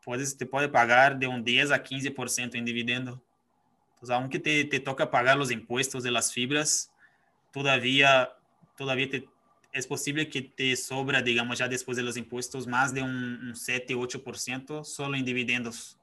pode, 0.03 0.35
te 0.35 0.45
pode 0.45 0.67
pagar 0.67 1.15
de 1.15 1.27
um 1.27 1.41
10 1.41 1.71
a 1.71 1.79
15% 1.79 2.55
em 2.55 2.63
dividendo. 2.63 3.21
Então, 4.01 4.15
aunque 4.15 4.39
te, 4.39 4.65
te 4.65 4.79
toca 4.79 5.05
pagar 5.05 5.39
os 5.39 5.51
impostos 5.51 6.03
de 6.03 6.11
las 6.11 6.31
fibras, 6.31 6.91
todavia, 7.51 8.31
todavia 8.75 9.09
te, 9.09 9.27
é 9.73 9.81
possível 9.83 10.25
que 10.27 10.41
te 10.41 10.75
sobra, 10.75 11.21
digamos, 11.21 11.57
já 11.57 11.67
depois 11.67 11.97
de 11.97 12.03
los 12.03 12.17
impostos, 12.17 12.65
mais 12.65 12.91
de 12.91 13.01
um, 13.01 13.51
um 13.51 13.55
7, 13.55 13.93
8% 13.93 14.83
solo 14.83 15.15
em 15.15 15.23
dividendos. 15.23 15.97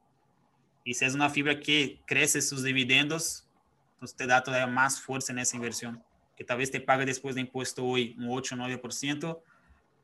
E 0.85 0.95
se 0.95 1.05
é 1.05 1.09
uma 1.11 1.29
fibra 1.29 1.55
que 1.55 1.99
cresce 2.07 2.41
seus 2.41 2.63
dividendos, 2.63 3.47
então 3.97 4.09
te 4.17 4.27
dá 4.27 4.41
todavía 4.41 4.67
mais 4.67 4.99
força 4.99 5.33
nessa 5.33 5.57
inversão 5.57 6.01
que 6.39 6.45
talvez 6.45 6.71
te 6.71 6.79
pague 6.79 7.05
depois 7.05 7.35
de 7.35 7.41
imposto 7.43 7.85
hoje 7.85 8.15
um 8.17 8.31
8 8.31 8.55
ou 8.55 8.61
9%, 8.61 9.37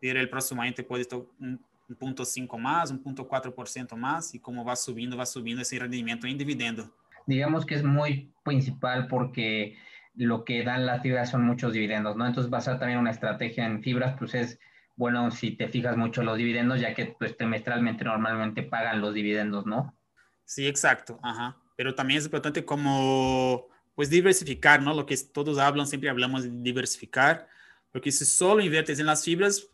pero 0.00 0.18
el 0.18 0.28
próximo 0.28 0.60
año 0.60 0.72
te 0.74 0.82
pode 0.82 1.02
estar 1.02 1.16
um, 1.16 1.56
1.5 1.88 2.58
mais, 2.58 2.90
1.4% 2.90 3.96
mais, 3.96 4.34
e 4.34 4.40
como 4.40 4.64
vai 4.64 4.74
subindo, 4.74 5.16
vai 5.16 5.26
subindo 5.26 5.60
esse 5.60 5.78
rendimento 5.78 6.26
em 6.26 6.36
dividendo. 6.36 6.92
Digamos 7.28 7.64
que 7.64 7.74
é 7.74 7.82
muito 7.84 8.28
principal 8.42 9.06
porque 9.06 9.76
lo 10.14 10.44
que 10.44 10.62
dan 10.62 10.86
las 10.86 11.02
fibras 11.02 11.30
son 11.30 11.44
muchos 11.44 11.72
dividendos, 11.72 12.16
¿no? 12.16 12.26
Entonces 12.26 12.50
basar 12.50 12.78
también 12.78 12.98
una 12.98 13.10
estrategia 13.10 13.66
en 13.66 13.82
fibras, 13.82 14.16
pues 14.18 14.34
es 14.34 14.58
bueno 14.96 15.30
si 15.30 15.52
te 15.52 15.68
fijas 15.68 15.96
mucho 15.96 16.22
los 16.22 16.38
dividendos, 16.38 16.80
ya 16.80 16.94
que 16.94 17.16
pues 17.18 17.36
trimestralmente 17.36 18.04
normalmente 18.04 18.62
pagan 18.62 19.00
los 19.00 19.12
dividendos, 19.12 19.66
¿no? 19.66 19.96
Sí, 20.44 20.66
exacto, 20.66 21.18
ajá. 21.22 21.56
Pero 21.76 21.94
también 21.94 22.18
es 22.18 22.26
importante 22.26 22.64
como 22.64 23.66
pues 23.94 24.10
diversificar, 24.10 24.82
¿no? 24.82 24.94
Lo 24.94 25.06
que 25.06 25.16
todos 25.16 25.58
hablan, 25.58 25.86
siempre 25.86 26.10
hablamos 26.10 26.44
de 26.44 26.50
diversificar, 26.50 27.48
porque 27.92 28.10
si 28.10 28.24
solo 28.24 28.62
inviertes 28.62 28.98
en 28.98 29.06
las 29.06 29.24
fibras, 29.24 29.68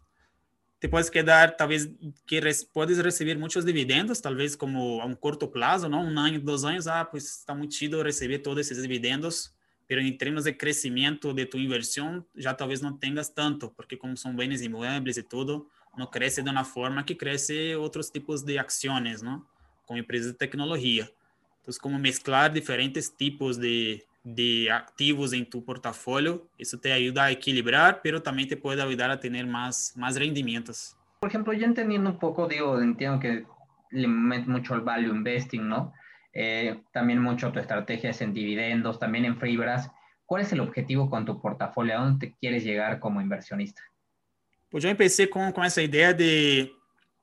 te 0.79 0.89
puedes 0.89 1.11
quedar, 1.11 1.57
tal 1.57 1.69
vez, 1.69 1.91
que 2.27 2.41
puedes 2.73 2.99
recibir 2.99 3.39
muchos 3.39 3.67
dividendos, 3.67 4.23
tal 4.23 4.37
vez 4.37 4.57
como 4.57 5.03
a 5.03 5.05
un 5.05 5.15
corto 5.15 5.51
plazo, 5.51 5.89
¿no? 5.89 6.01
Un 6.01 6.17
año, 6.17 6.41
dos 6.41 6.65
años, 6.65 6.87
ah, 6.87 7.07
pues 7.11 7.25
está 7.41 7.55
muy 7.55 7.69
chido 7.69 8.03
recibir 8.03 8.43
todos 8.43 8.59
esos 8.61 8.83
dividendos, 8.83 9.55
pero 9.91 10.03
en 10.03 10.17
términos 10.17 10.45
de 10.45 10.57
crecimiento 10.57 11.35
de 11.35 11.47
tu 11.47 11.59
inversión, 11.59 12.25
ya 12.37 12.57
tal 12.57 12.69
vez 12.69 12.81
no 12.81 12.97
tengas 12.97 13.35
tanto, 13.35 13.73
porque 13.73 13.99
como 13.99 14.15
son 14.15 14.37
bienes 14.37 14.63
inmuebles 14.63 15.19
y 15.19 15.25
todo, 15.25 15.67
no 15.97 16.13
crece 16.13 16.45
de 16.45 16.51
una 16.51 16.65
forma 16.65 17.05
que 17.05 17.17
crece 17.17 17.75
otros 17.75 18.13
tipos 18.13 18.47
de 18.47 18.61
acciones, 18.61 19.21
¿no? 19.21 19.49
Como 19.85 19.99
empresas 19.99 20.29
de 20.29 20.35
tecnología. 20.35 21.11
Entonces, 21.57 21.81
como 21.81 21.99
mezclar 21.99 22.53
diferentes 22.53 23.17
tipos 23.17 23.59
de, 23.59 24.05
de 24.23 24.71
activos 24.71 25.33
en 25.33 25.51
tu 25.51 25.65
portafolio. 25.65 26.47
Eso 26.57 26.79
te 26.79 26.93
ayuda 26.93 27.25
a 27.25 27.33
equilibrar, 27.33 28.01
pero 28.01 28.23
también 28.23 28.49
te 28.49 28.57
puede 28.57 28.81
ayudar 28.81 29.11
a 29.11 29.19
tener 29.19 29.45
más, 29.45 29.93
más 29.97 30.17
rendimientos. 30.17 30.97
Por 31.19 31.31
ejemplo, 31.31 31.53
yo 31.53 31.67
entendiendo 31.67 32.11
un 32.11 32.19
poco, 32.21 32.47
digo, 32.47 32.81
entiendo 32.81 33.19
que 33.19 33.45
le 33.91 34.07
metes 34.07 34.47
mucho 34.47 34.77
el 34.77 34.83
value 34.83 35.13
investing, 35.13 35.69
¿no? 35.69 35.93
Eh, 36.33 36.81
también 36.93 37.21
mucho 37.21 37.53
tu 37.53 37.59
estrategia 37.59 38.11
es 38.11 38.21
en 38.21 38.33
dividendos, 38.33 38.99
también 38.99 39.25
en 39.25 39.39
fibras. 39.39 39.91
¿Cuál 40.27 40.43
es 40.43 40.53
el 40.53 40.61
objetivo 40.61 41.11
con 41.11 41.25
tu 41.25 41.41
portafolio? 41.41 41.99
¿A 41.99 42.05
dónde 42.05 42.29
te 42.29 42.35
quieres 42.37 42.65
llegar 42.65 43.01
como 43.01 43.21
inversionista? 43.21 43.83
Pues 44.71 44.85
yo 44.85 44.91
empecé 44.91 45.29
con, 45.29 45.51
con 45.53 45.65
esa 45.65 45.83
idea 45.83 46.13
de, 46.13 46.73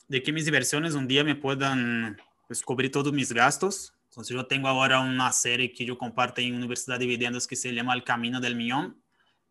de 0.08 0.24
que 0.24 0.32
mis 0.32 0.46
inversiones 0.46 0.94
un 0.94 1.08
día 1.08 1.24
me 1.24 1.36
puedan 1.36 2.18
pues, 2.48 2.62
cubrir 2.62 2.92
todos 2.92 3.14
mis 3.14 3.32
gastos 3.32 3.94
Entonces 4.10 4.36
yo 4.36 4.46
tengo 4.46 4.68
ahora 4.68 5.00
una 5.00 5.32
serie 5.32 5.72
que 5.72 5.86
yo 5.86 5.98
comparto 5.98 6.42
en 6.42 6.56
Universidad 6.56 6.98
de 6.98 7.06
Dividendos 7.06 7.48
que 7.48 7.56
se 7.56 7.74
llama 7.74 7.94
El 7.94 8.04
Camino 8.04 8.40
del 8.40 8.56
Millón, 8.56 9.02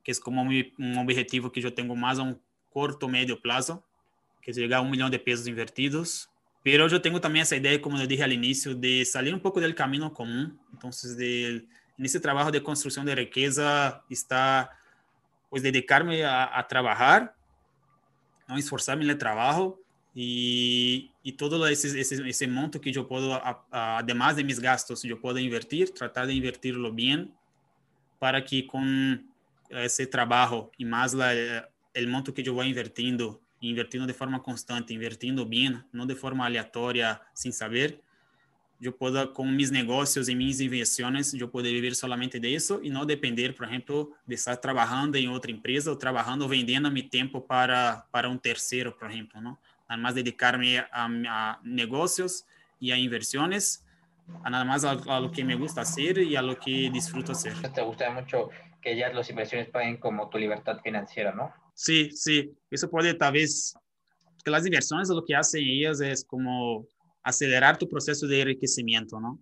que 0.03 0.11
es 0.13 0.21
como 0.21 0.45
mi, 0.45 0.73
un 0.79 0.99
objetivo 0.99 1.51
que 1.51 1.61
yo 1.61 1.75
tengo 1.75 1.95
más 1.97 2.19
a 2.19 2.23
un 2.23 2.41
corto, 2.69 3.09
medio 3.09 3.41
plazo, 3.41 3.85
que 4.43 4.51
es 4.51 4.57
llegar 4.57 4.81
a 4.81 4.83
un 4.83 4.91
millón 4.91 5.11
de 5.11 5.19
pesos 5.19 5.47
invertidos. 5.47 6.31
Pero 6.67 6.89
yo 6.89 7.01
tengo 7.01 7.21
también 7.21 7.45
esa 7.45 7.55
idea, 7.55 7.81
como 7.81 7.97
yo 7.97 8.09
dije 8.09 8.25
al 8.25 8.33
inicio, 8.33 8.75
de 8.75 9.05
salir 9.05 9.33
un 9.33 9.39
poco 9.39 9.61
del 9.61 9.73
camino 9.73 10.13
común. 10.13 10.59
Entonces, 10.73 11.17
de, 11.17 11.65
en 11.97 12.05
ese 12.05 12.19
trabajo 12.19 12.51
de 12.51 12.61
construcción 12.61 13.07
de 13.07 13.15
riqueza 13.15 14.03
está, 14.11 14.77
pues, 15.49 15.63
dedicarme 15.63 16.25
a, 16.25 16.59
a 16.59 16.67
trabajar, 16.67 17.37
no 18.49 18.59
esforzarme 18.59 19.05
en 19.05 19.11
el 19.11 19.17
trabajo, 19.17 19.81
e, 20.17 21.09
e 21.25 21.31
todo 21.31 21.69
esse, 21.69 22.01
esse, 22.01 22.29
esse 22.29 22.49
monto 22.49 22.81
que 22.81 22.91
eu 22.91 23.05
posso, 23.05 23.41
además 23.71 24.35
de 24.35 24.43
mis 24.43 24.59
gastos, 24.59 25.05
eu 25.05 25.21
posso 25.21 25.39
invertir, 25.39 25.91
tratar 25.91 26.27
de 26.27 26.33
invertirlo 26.33 26.93
bem, 26.93 27.33
para 28.19 28.43
que 28.43 28.65
com 28.65 28.83
esse 29.71 30.05
trabalho 30.05 30.69
e 30.77 30.85
mais 30.85 31.13
la, 31.13 31.29
o 31.97 32.09
monto 32.09 32.33
que 32.33 32.43
eu 32.43 32.55
vou 32.55 32.65
invertindo, 32.65 33.41
invertindo 33.71 34.07
de 34.07 34.13
forma 34.13 34.41
constante, 34.41 34.95
invertindo 34.95 35.45
bem, 35.45 35.83
não 35.93 36.07
de 36.07 36.15
forma 36.15 36.45
aleatória, 36.45 37.21
sem 37.35 37.53
saber, 37.53 38.01
eu 38.81 38.93
possa, 38.93 39.27
com 39.27 39.47
mis 39.47 39.71
negócios 39.71 40.29
e 40.29 40.35
minhas 40.35 40.61
invenções, 40.61 41.33
eu 41.35 41.49
poder 41.49 41.73
viver 41.73 41.95
somente 41.95 42.39
disso 42.39 42.81
e 42.83 42.91
não 42.91 43.07
depender, 43.07 43.55
por 43.55 43.67
exemplo, 43.67 44.15
de 44.27 44.35
estar 44.35 44.57
trabalhando 44.57 45.17
em 45.17 45.29
outra 45.29 45.51
empresa 45.51 45.91
ou 45.91 45.97
trabalhando 45.97 46.43
ou 46.43 46.49
vendendo 46.49 46.91
meu 46.91 47.09
tempo 47.09 47.41
para, 47.41 48.05
para 48.13 48.29
um 48.29 48.37
terceiro, 48.37 48.93
por 48.93 49.11
exemplo, 49.11 49.41
não? 49.41 49.57
además 49.89 50.15
dedicarme 50.15 50.79
a, 50.79 50.89
a 50.93 51.61
negocios 51.63 52.47
y 52.79 52.91
a 52.91 52.99
inversiones, 52.99 53.85
a 54.43 54.51
nada 54.51 54.65
más 54.65 54.85
a, 54.85 54.91
a, 54.91 55.21
lo 55.21 55.31
que 55.31 55.45
me 55.45 55.55
gusta 55.55 55.83
hacer 55.83 56.19
y 56.19 56.37
a 56.37 56.43
lo 56.43 56.59
que 56.59 56.91
disfruto 56.91 57.33
hacer. 57.33 57.55
Te 57.73 57.83
gusta 57.83 58.11
mucho 58.11 58.51
que 58.83 58.97
ya 58.97 59.13
las 59.13 59.31
inversiones 59.31 59.69
paguen 59.69 59.97
como 59.97 60.29
tu 60.29 60.39
libertad 60.39 60.81
financiera, 60.83 61.33
¿no? 61.33 61.53
Sí, 61.79 62.11
sí, 62.11 62.51
eso 62.71 62.89
puede 62.89 63.13
tal 63.13 63.35
vez, 63.35 63.75
que 64.43 64.51
las 64.51 64.65
inversiones 64.65 65.11
lo 65.11 65.23
que 65.23 65.35
hacen 65.35 65.63
ellas 65.63 66.01
es 66.01 66.25
como 66.25 66.87
acelerar 67.23 67.77
tu 67.77 67.87
proceso 67.87 68.27
de 68.27 68.41
enriquecimiento, 68.41 69.21
¿no? 69.21 69.39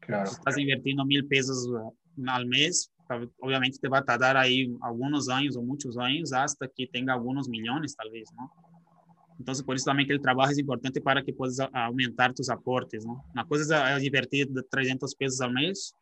Claro. 0.00 0.26
Si 0.26 0.34
estás 0.34 0.58
invirtiendo 0.58 1.02
mil 1.06 1.26
pesos 1.26 1.66
uh, 1.66 1.94
al 2.26 2.44
mes, 2.46 2.92
obviamente 3.40 3.78
te 3.80 3.88
va 3.88 3.98
a 3.98 4.04
tardar 4.04 4.36
ahí 4.36 4.70
algunos 4.82 5.30
años 5.30 5.56
o 5.56 5.62
muchos 5.62 5.96
años 5.96 6.30
hasta 6.34 6.68
que 6.68 6.86
tenga 6.86 7.14
algunos 7.14 7.48
millones, 7.48 7.96
tal 7.96 8.10
vez, 8.10 8.28
¿no? 8.36 8.52
Entonces, 9.38 9.64
por 9.64 9.74
eso 9.74 9.86
también 9.86 10.06
que 10.06 10.12
el 10.12 10.20
trabajo 10.20 10.50
es 10.50 10.58
importante 10.58 11.00
para 11.00 11.24
que 11.24 11.32
puedas 11.32 11.58
aumentar 11.72 12.34
tus 12.34 12.50
aportes, 12.50 13.06
¿no? 13.06 13.24
Una 13.32 13.46
cosa 13.46 13.96
es 13.96 14.04
invertir 14.04 14.46
300 14.70 15.14
pesos 15.14 15.40
al 15.40 15.54
mes, 15.54 15.94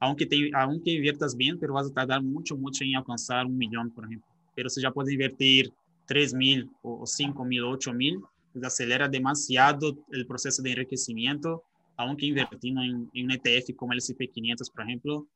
aunque, 0.00 0.24
te, 0.24 0.50
aunque 0.54 0.92
inviertas 0.92 1.36
bien, 1.36 1.58
pero 1.58 1.74
vas 1.74 1.90
a 1.90 1.92
tardar 1.92 2.22
mucho, 2.22 2.56
mucho 2.56 2.82
en 2.82 2.96
alcanzar 2.96 3.44
un 3.44 3.58
millón, 3.58 3.90
por 3.90 4.06
ejemplo. 4.06 4.37
Pero 4.58 4.68
si 4.68 4.82
ya 4.82 4.90
puedes 4.90 5.12
invertir 5.12 5.72
3 6.06 6.34
mil 6.34 6.68
o 6.82 7.06
5 7.06 7.44
mil, 7.44 7.62
8 7.62 7.92
mil, 7.92 8.18
pues 8.52 8.64
acelera 8.64 9.06
demasiado 9.06 9.96
el 10.10 10.26
proceso 10.26 10.60
de 10.62 10.72
enriquecimiento, 10.72 11.62
aunque 11.96 12.26
invirtiendo 12.26 12.82
en, 12.82 13.08
en 13.14 13.26
un 13.26 13.30
ETF 13.30 13.76
como 13.76 13.92
el 13.92 14.00
SP500, 14.00 14.72
por 14.74 14.84
ejemplo, 14.84 15.26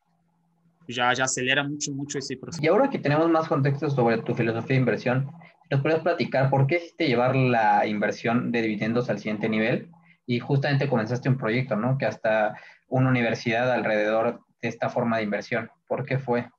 ya, 0.88 1.12
ya 1.12 1.22
acelera 1.22 1.62
mucho, 1.62 1.92
mucho 1.92 2.18
ese 2.18 2.36
proceso. 2.36 2.64
Y 2.64 2.66
ahora 2.66 2.90
que 2.90 2.98
tenemos 2.98 3.30
más 3.30 3.46
contexto 3.46 3.88
sobre 3.90 4.20
tu 4.22 4.34
filosofía 4.34 4.74
de 4.74 4.80
inversión, 4.80 5.30
¿nos 5.70 5.82
puedes 5.82 6.00
platicar 6.00 6.50
por 6.50 6.66
qué 6.66 6.78
hiciste 6.78 7.06
llevar 7.06 7.36
la 7.36 7.86
inversión 7.86 8.50
de 8.50 8.60
dividendos 8.62 9.08
al 9.08 9.20
siguiente 9.20 9.48
nivel? 9.48 9.88
Y 10.26 10.40
justamente 10.40 10.88
comenzaste 10.88 11.28
un 11.28 11.38
proyecto, 11.38 11.76
¿no? 11.76 11.96
Que 11.96 12.06
hasta 12.06 12.58
una 12.88 13.08
universidad 13.08 13.70
alrededor 13.70 14.40
de 14.60 14.68
esta 14.68 14.88
forma 14.88 15.18
de 15.18 15.22
inversión. 15.22 15.70
¿Por 15.86 16.04
qué 16.04 16.18
fue? 16.18 16.50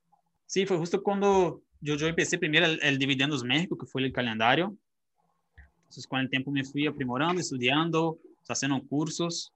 Sí, 0.46 0.66
fue 0.66 0.78
justo 0.78 1.04
cuando 1.04 1.62
yo 1.84 2.08
empecé 2.08 2.38
primero 2.38 2.66
el, 2.66 2.80
el 2.82 2.98
Dividendos 2.98 3.44
México, 3.44 3.78
que 3.78 3.86
fue 3.86 4.04
el 4.04 4.12
calendario. 4.12 4.76
Entonces, 5.84 6.08
con 6.08 6.20
el 6.20 6.30
tiempo 6.30 6.52
me 6.52 6.64
fui 6.64 6.88
aprimorando, 6.88 7.40
estudiando, 7.40 8.18
haciendo 8.48 8.82
cursos. 8.88 9.52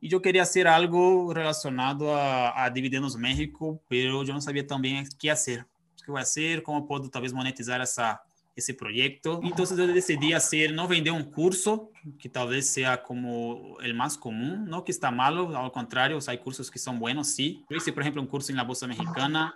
Y 0.00 0.08
yo 0.08 0.22
quería 0.22 0.42
hacer 0.42 0.68
algo 0.68 1.34
relacionado 1.34 2.14
a, 2.14 2.64
a 2.64 2.70
Dividendos 2.70 3.16
México, 3.16 3.82
pero 3.88 4.22
yo 4.22 4.32
no 4.32 4.40
sabía 4.40 4.66
también 4.66 5.04
qué 5.18 5.30
hacer. 5.30 5.66
¿Qué 6.04 6.10
voy 6.10 6.20
a 6.20 6.22
hacer? 6.22 6.62
¿Cómo 6.62 6.86
puedo 6.86 7.10
tal 7.10 7.22
vez 7.22 7.32
monetizar 7.32 7.80
esa, 7.80 8.22
esse 8.58 8.74
projeto. 8.74 9.40
Então, 9.44 9.64
eu 9.64 9.92
decidi 9.94 10.38
ser, 10.40 10.72
não 10.72 10.88
vender 10.88 11.12
um 11.12 11.22
curso, 11.22 11.88
que 12.18 12.28
talvez 12.28 12.66
seja 12.66 12.96
como 12.96 13.78
o 13.78 13.94
mais 13.94 14.16
comum, 14.16 14.64
não 14.66 14.82
que 14.82 14.90
está 14.90 15.10
malo, 15.12 15.56
ao 15.56 15.70
contrário, 15.70 16.18
há 16.26 16.36
cursos 16.36 16.68
que 16.68 16.78
são 16.78 16.98
buenos, 16.98 17.28
sim. 17.28 17.64
Eu 17.70 17.76
hice, 17.76 17.92
por 17.92 18.02
exemplo, 18.02 18.20
um 18.20 18.26
curso 18.26 18.52
na 18.52 18.64
Bolsa 18.64 18.86
Mexicana, 18.88 19.54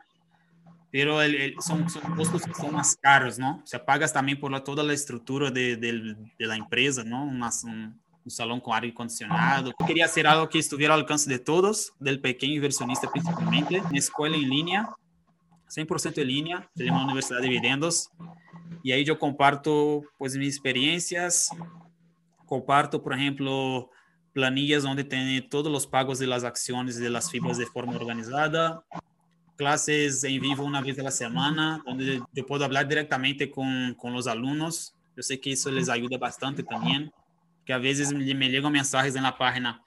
pero 0.92 1.22
el, 1.22 1.34
el, 1.34 1.54
son, 1.60 1.88
son, 1.88 2.02
costos 2.14 2.42
que 2.42 2.52
son 2.52 2.74
más 2.74 2.96
caros, 3.00 3.38
¿no? 3.38 3.62
O 3.64 3.66
sea, 3.66 3.82
pagas 3.82 4.12
también 4.12 4.38
por 4.38 4.52
la, 4.52 4.62
toda 4.62 4.84
la 4.84 4.92
estructura 4.92 5.50
de, 5.50 5.76
de, 5.76 6.14
de 6.38 6.46
la 6.46 6.54
empresa, 6.54 7.02
¿no? 7.02 7.24
Una, 7.24 7.48
un, 7.64 7.98
un, 8.24 8.30
salón 8.30 8.60
con 8.60 8.74
aire 8.74 8.90
acondicionado. 8.90 9.72
Yo 9.80 9.86
quería 9.86 10.04
hacer 10.04 10.26
algo 10.26 10.50
que 10.50 10.58
estuviera 10.58 10.92
al 10.92 11.00
alcance 11.00 11.30
de 11.30 11.38
todos, 11.38 11.94
del 11.98 12.20
pequeño 12.20 12.56
inversionista 12.56 13.10
principalmente, 13.10 13.80
una 13.80 13.98
escuela 13.98 14.36
en 14.36 14.50
línea, 14.50 14.90
100% 15.74 16.20
en 16.20 16.28
línea, 16.28 16.70
se 16.76 16.84
llama 16.84 17.04
Universidad 17.04 17.40
de 17.40 17.48
Dividendos, 17.48 18.10
y 18.82 18.92
ahí 18.92 19.02
yo 19.02 19.18
comparto 19.18 20.02
pues 20.18 20.36
mis 20.36 20.54
experiencias, 20.54 21.48
comparto, 22.44 23.02
por 23.02 23.14
ejemplo, 23.14 23.88
planillas 24.34 24.82
donde 24.82 25.04
tiene 25.04 25.40
todos 25.40 25.72
los 25.72 25.86
pagos 25.86 26.18
de 26.18 26.26
las 26.26 26.44
acciones 26.44 26.98
de 26.98 27.08
las 27.08 27.30
fibras 27.30 27.56
de 27.56 27.64
forma 27.64 27.94
organizada, 27.94 28.84
clases 29.62 30.24
en 30.24 30.40
vivo 30.40 30.64
una 30.64 30.80
vez 30.80 30.98
a 30.98 31.04
la 31.04 31.10
semana, 31.12 31.80
donde 31.86 32.20
yo 32.32 32.44
puedo 32.44 32.64
hablar 32.64 32.88
directamente 32.88 33.48
con, 33.48 33.94
con 33.94 34.12
los 34.12 34.26
alumnos. 34.26 34.92
Yo 35.16 35.22
sé 35.22 35.38
que 35.38 35.52
eso 35.52 35.70
les 35.70 35.88
ayuda 35.88 36.18
bastante 36.18 36.64
también, 36.64 37.12
que 37.64 37.72
a 37.72 37.78
veces 37.78 38.12
me, 38.12 38.34
me 38.34 38.46
en 38.46 39.22
la 39.22 39.38
página. 39.38 39.80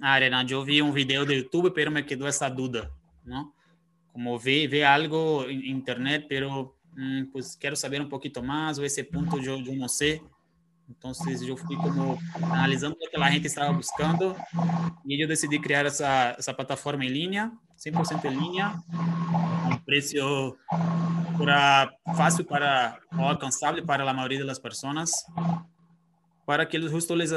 Ah, 0.00 0.14
Arena, 0.14 0.44
yo 0.44 0.64
vi 0.64 0.80
un 0.80 0.94
video 0.94 1.26
de 1.26 1.42
YouTube, 1.42 1.72
pero 1.74 1.90
me 1.90 2.06
quedó 2.06 2.26
esa 2.26 2.48
duda, 2.48 2.90
¿no? 3.22 3.54
Como 4.14 4.40
ve, 4.40 4.66
ve 4.66 4.82
algo 4.82 5.44
en 5.46 5.62
internet, 5.62 6.24
pero 6.26 6.74
mm, 6.96 7.24
pues 7.32 7.58
quiero 7.60 7.76
saber 7.76 8.00
un 8.00 8.08
poquito 8.08 8.42
más, 8.42 8.78
o 8.78 8.84
ese 8.84 9.04
punto 9.04 9.38
yo, 9.38 9.58
yo 9.58 9.74
no 9.74 9.88
sé. 9.90 10.22
Yo 11.46 11.56
fui 11.56 11.76
como 11.76 12.18
analizando 12.50 12.96
lo 13.00 13.10
que 13.10 13.18
la 13.18 13.30
gente 13.30 13.48
estaba 13.48 13.70
buscando 13.70 14.36
y 15.04 15.18
yo 15.18 15.26
decidí 15.26 15.58
crear 15.58 15.86
esa, 15.86 16.32
esa 16.32 16.54
plataforma 16.54 17.04
en 17.06 17.14
línea 17.14 17.52
100% 17.84 18.24
en 18.26 18.40
línea, 18.40 18.74
a 18.90 19.68
un 19.68 19.84
precio 19.84 20.56
para, 21.38 21.96
fácil 22.16 22.46
para, 22.46 23.00
o 23.18 23.28
alcanzable 23.28 23.82
para 23.82 24.04
la 24.04 24.12
mayoría 24.12 24.38
de 24.38 24.44
las 24.44 24.60
personas, 24.60 25.26
para 26.44 26.68
que 26.68 26.80
justo 26.88 27.16
les 27.16 27.34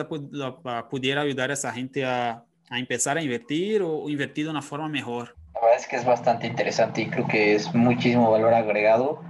pudiera 0.90 1.22
ayudar 1.22 1.50
a 1.50 1.54
esa 1.54 1.72
gente 1.72 2.06
a, 2.06 2.44
a 2.70 2.80
empezar 2.80 3.18
a 3.18 3.24
invertir 3.24 3.82
o 3.82 4.08
invertir 4.10 4.46
de 4.46 4.52
una 4.52 4.62
forma 4.62 4.88
mejor. 4.88 5.36
La 5.56 5.62
verdad 5.62 5.80
es 5.80 5.88
que 5.88 5.96
es 5.96 6.06
bastante 6.06 6.48
interesante 6.48 7.02
y 7.02 7.10
creo 7.10 7.28
que 7.28 7.56
es 7.56 7.74
muchísimo 7.74 8.30
valor 8.30 8.54
agregado. 8.54 9.22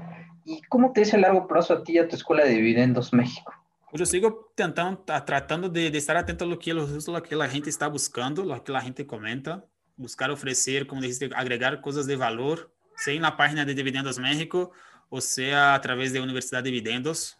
¿Y 0.43 0.61
cómo 0.63 0.91
te 0.91 1.01
dice 1.01 1.15
a 1.15 1.19
largo 1.19 1.47
plazo 1.47 1.73
a 1.73 1.83
ti 1.83 1.93
y 1.93 1.97
a 1.97 2.07
tu 2.07 2.15
escuela 2.15 2.43
de 2.43 2.51
dividendos 2.51 3.13
México? 3.13 3.53
Pues 3.89 3.99
yo 3.99 4.05
sigo 4.05 4.51
tentando, 4.55 5.03
tratando 5.25 5.69
de, 5.69 5.89
de 5.89 5.97
estar 5.97 6.17
atento 6.17 6.43
a 6.43 6.47
lo 6.47 6.59
que, 6.59 6.73
lo 6.73 7.23
que 7.23 7.35
la 7.35 7.47
gente 7.47 7.69
está 7.69 7.87
buscando, 7.87 8.43
lo 8.43 8.61
que 8.63 8.71
la 8.71 8.81
gente 8.81 9.07
comenta 9.07 9.63
buscar 9.97 10.31
ofrecer, 10.31 10.87
como 10.87 11.01
dijiste, 11.01 11.29
agregar 11.35 11.81
cosas 11.81 12.05
de 12.05 12.15
valor, 12.15 12.71
sea 12.97 13.13
en 13.13 13.21
la 13.21 13.35
página 13.35 13.65
de 13.65 13.73
Dividendos 13.73 14.19
México 14.19 14.71
o 15.09 15.21
sea 15.21 15.75
a 15.75 15.81
través 15.81 16.13
de 16.13 16.21
Universidad 16.21 16.63
de 16.63 16.71
Dividendos. 16.71 17.37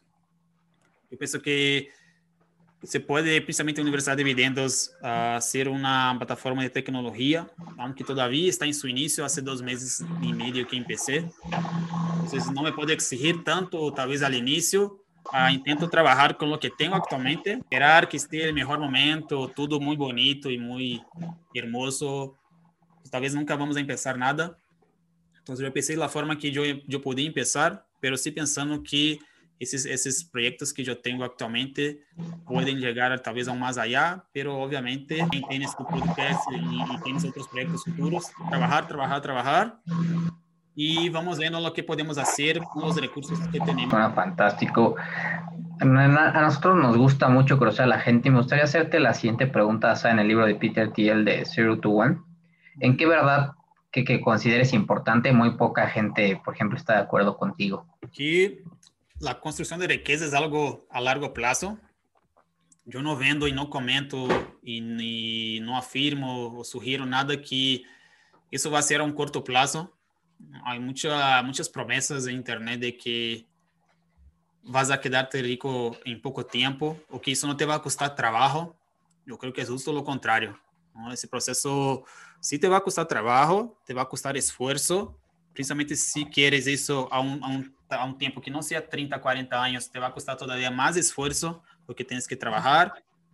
Yo 1.10 1.18
pienso 1.18 1.42
que 1.42 1.90
se 2.84 3.00
puede, 3.00 3.42
principalmente 3.42 3.82
Universidad 3.82 4.16
de 4.16 4.24
Dividendos, 4.24 4.92
uh, 5.02 5.42
ser 5.42 5.70
una 5.70 6.14
plataforma 6.18 6.62
de 6.62 6.70
tecnología, 6.70 7.48
aunque 7.78 8.04
todavía 8.04 8.50
está 8.50 8.66
en 8.66 8.74
su 8.74 8.88
inicio, 8.88 9.26
hace 9.26 9.42
dos 9.42 9.62
meses 9.62 10.04
y 10.22 10.34
medio 10.34 10.68
que 10.68 10.78
empecé. 10.78 11.30
Entonces 12.24 12.52
no 12.52 12.62
me 12.62 12.74
puedo 12.74 12.92
exigir 12.94 13.44
tanto, 13.44 13.92
tal 13.94 14.10
vez 14.10 14.22
al 14.22 14.36
inicio, 14.36 15.02
Uh, 15.34 15.52
intento 15.52 15.90
trabajar 15.90 16.38
con 16.38 16.52
lo 16.52 16.60
que 16.60 16.70
tengo 16.70 16.96
actualmente, 16.96 17.54
esperar 17.54 18.08
que 18.08 18.18
esté 18.18 18.44
el 18.44 18.54
mejor 18.54 18.78
momento, 18.78 19.48
todo 19.48 19.80
muy 19.80 19.96
bonito 19.96 20.52
y 20.52 20.60
muy 20.60 21.02
hermoso 21.52 22.38
talvez 23.16 23.34
nunca 23.34 23.56
vamos 23.56 23.78
a 23.78 23.80
empezar 23.80 24.18
nada. 24.18 24.58
Então, 25.42 25.56
eu 25.56 25.72
pensei 25.72 25.96
da 25.96 26.10
forma 26.10 26.36
que 26.36 26.54
eu, 26.54 26.66
eu 26.90 27.00
podia 27.00 27.32
começar, 27.32 27.82
mas 28.04 28.20
sim 28.20 28.34
pensando 28.34 28.82
que 28.82 29.20
esses, 29.58 29.86
esses 29.86 30.22
projetos 30.22 30.74
que 30.74 30.82
eu 30.86 30.98
tenho 30.98 31.24
atualmente 31.24 31.98
podem 32.46 32.78
chegar 32.78 33.18
talvez 33.20 33.48
a 33.48 33.54
um 33.54 33.58
mais 33.58 33.78
allá, 33.78 34.22
mas 34.36 34.46
obviamente 34.48 35.06
tem 35.06 35.64
esse 35.64 35.78
podcast 35.78 36.44
e, 36.52 36.58
e 36.58 37.02
tem 37.04 37.14
outros 37.14 37.48
projetos 37.48 37.84
futuros, 37.86 38.26
trabalhar, 38.50 38.86
trabalhar, 38.86 39.22
trabalhar 39.22 39.80
y 40.76 41.08
vamos 41.08 41.40
viendo 41.40 41.62
lo 41.62 41.72
que 41.72 41.84
podemos 41.84 42.18
hacer 42.18 42.60
con 42.60 42.84
los 42.84 43.00
recursos 43.00 43.40
que 43.48 43.62
tenemos. 43.62 43.92
Bueno, 43.92 44.14
fantástico. 44.14 44.96
A 45.80 46.42
nosotros 46.42 46.76
nos 46.76 46.98
gusta 46.98 47.30
mucho 47.30 47.58
conocer 47.58 47.86
a 47.86 47.88
la 47.88 48.00
gente 48.00 48.28
y 48.28 48.32
me 48.32 48.40
gustaría 48.40 48.66
hacerte 48.66 49.00
la 49.00 49.14
siguiente 49.14 49.48
pregunta 49.48 49.88
basada 49.88 50.16
en 50.16 50.20
el 50.20 50.28
libro 50.28 50.46
de 50.46 50.56
Peter 50.56 50.92
Thiel 50.92 51.24
de 51.24 51.46
Zero 51.46 51.80
to 51.80 51.92
One. 51.92 52.18
¿En 52.80 52.98
qué 52.98 53.06
verdad 53.06 53.52
que, 53.92 54.04
que, 54.04 54.22
consideres 54.22 54.74
importante 54.74 55.32
muy 55.32 55.58
poca 55.58 55.88
gente, 55.88 56.42
por 56.44 56.54
ejemplo, 56.54 56.78
está 56.78 56.94
de 56.94 57.00
acuerdo 57.04 57.38
contigo? 57.38 57.86
Que 58.12 58.64
la 59.20 59.40
construcción 59.40 59.80
de 59.80 59.88
riqueza 59.88 60.26
es 60.26 60.34
algo 60.34 60.86
a 60.90 61.02
largo 61.02 61.34
plazo. 61.34 61.78
Yo 62.86 63.02
no 63.02 63.16
vendo 63.16 63.48
y 63.48 63.52
no 63.52 63.70
comento 63.70 64.28
y, 64.62 65.58
y 65.58 65.60
no 65.62 65.78
afirmo 65.78 66.60
o 66.60 66.64
sugiero 66.64 67.06
nada 67.06 67.42
que 67.42 67.84
eso 68.52 68.70
va 68.70 68.80
a 68.80 68.84
ser 68.84 69.02
a 69.02 69.04
un 69.04 69.14
corto 69.14 69.44
plazo. 69.44 69.98
Hay 70.66 70.80
mucha, 70.80 71.42
muchas 71.44 71.70
promesas 71.70 72.28
en 72.28 72.36
internet 72.36 72.80
de 72.80 72.98
que 72.98 73.48
vas 74.64 74.92
a 74.92 75.00
quedarte 75.00 75.42
rico 75.42 75.98
en 76.06 76.22
poco 76.22 76.46
tiempo 76.46 77.00
o 77.10 77.22
que 77.22 77.32
eso 77.32 77.48
no 77.48 77.56
te 77.56 77.66
va 77.66 77.76
a 77.76 77.82
costar 77.82 78.16
trabajo. 78.16 78.76
Yo 79.26 79.38
creo 79.38 79.54
que 79.54 79.62
es 79.62 79.70
justo 79.70 79.94
lo 79.94 80.04
contrario. 80.04 80.60
¿No? 80.96 81.12
Ese 81.12 81.28
proceso 81.28 82.04
sí 82.40 82.58
te 82.58 82.68
va 82.68 82.78
a 82.78 82.82
costar 82.82 83.08
trabajo, 83.08 83.80
te 83.86 83.94
va 83.94 84.04
a 84.04 84.10
costar 84.10 84.38
esfuerzo, 84.38 85.18
principalmente 85.54 85.96
si 85.96 86.26
quieres 86.26 86.68
eso 86.68 87.08
a 87.12 87.20
un, 87.20 87.44
a 87.44 87.48
un, 87.48 87.76
a 87.90 88.06
un 88.06 88.18
tiempo 88.18 88.42
que 88.42 88.52
no 88.52 88.62
sea 88.62 88.88
30, 88.88 89.20
40 89.20 89.62
años, 89.62 89.90
te 89.90 90.00
va 90.00 90.08
a 90.08 90.14
costar 90.14 90.38
todavía 90.38 90.72
más 90.72 90.98
esfuerzo 90.98 91.64
porque 91.86 92.04
tienes 92.04 92.28
que 92.28 92.36
trabajar, 92.36 92.94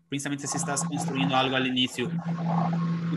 principalmente 0.09 0.47
si 0.47 0.57
estás 0.57 0.83
construyendo 0.83 1.35
algo 1.35 1.55
al 1.55 1.67
inicio. 1.67 2.09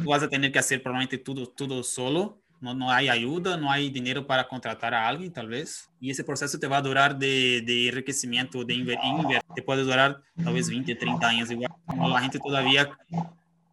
Tú 0.02 0.10
vas 0.10 0.22
a 0.22 0.28
tener 0.28 0.52
que 0.52 0.58
hacer 0.58 0.82
probablemente 0.82 1.18
todo, 1.18 1.46
todo 1.46 1.82
solo, 1.82 2.40
no, 2.60 2.74
no 2.74 2.90
hay 2.90 3.08
ayuda, 3.08 3.56
no 3.56 3.70
hay 3.70 3.90
dinero 3.90 4.26
para 4.26 4.48
contratar 4.48 4.94
a 4.94 5.06
alguien, 5.06 5.32
tal 5.32 5.48
vez. 5.48 5.90
Y 6.00 6.10
ese 6.10 6.24
proceso 6.24 6.58
te 6.58 6.66
va 6.66 6.78
a 6.78 6.82
durar 6.82 7.18
de, 7.18 7.62
de 7.62 7.88
enriquecimiento, 7.88 8.64
de 8.64 8.74
invertir, 8.74 9.10
te 9.54 9.62
puede 9.62 9.82
durar 9.82 10.22
tal 10.42 10.54
vez 10.54 10.70
20, 10.70 10.94
30 10.94 11.28
años. 11.28 11.50
Igual 11.50 11.72
como 11.86 12.08
la 12.08 12.20
gente 12.20 12.38
todavía 12.38 12.88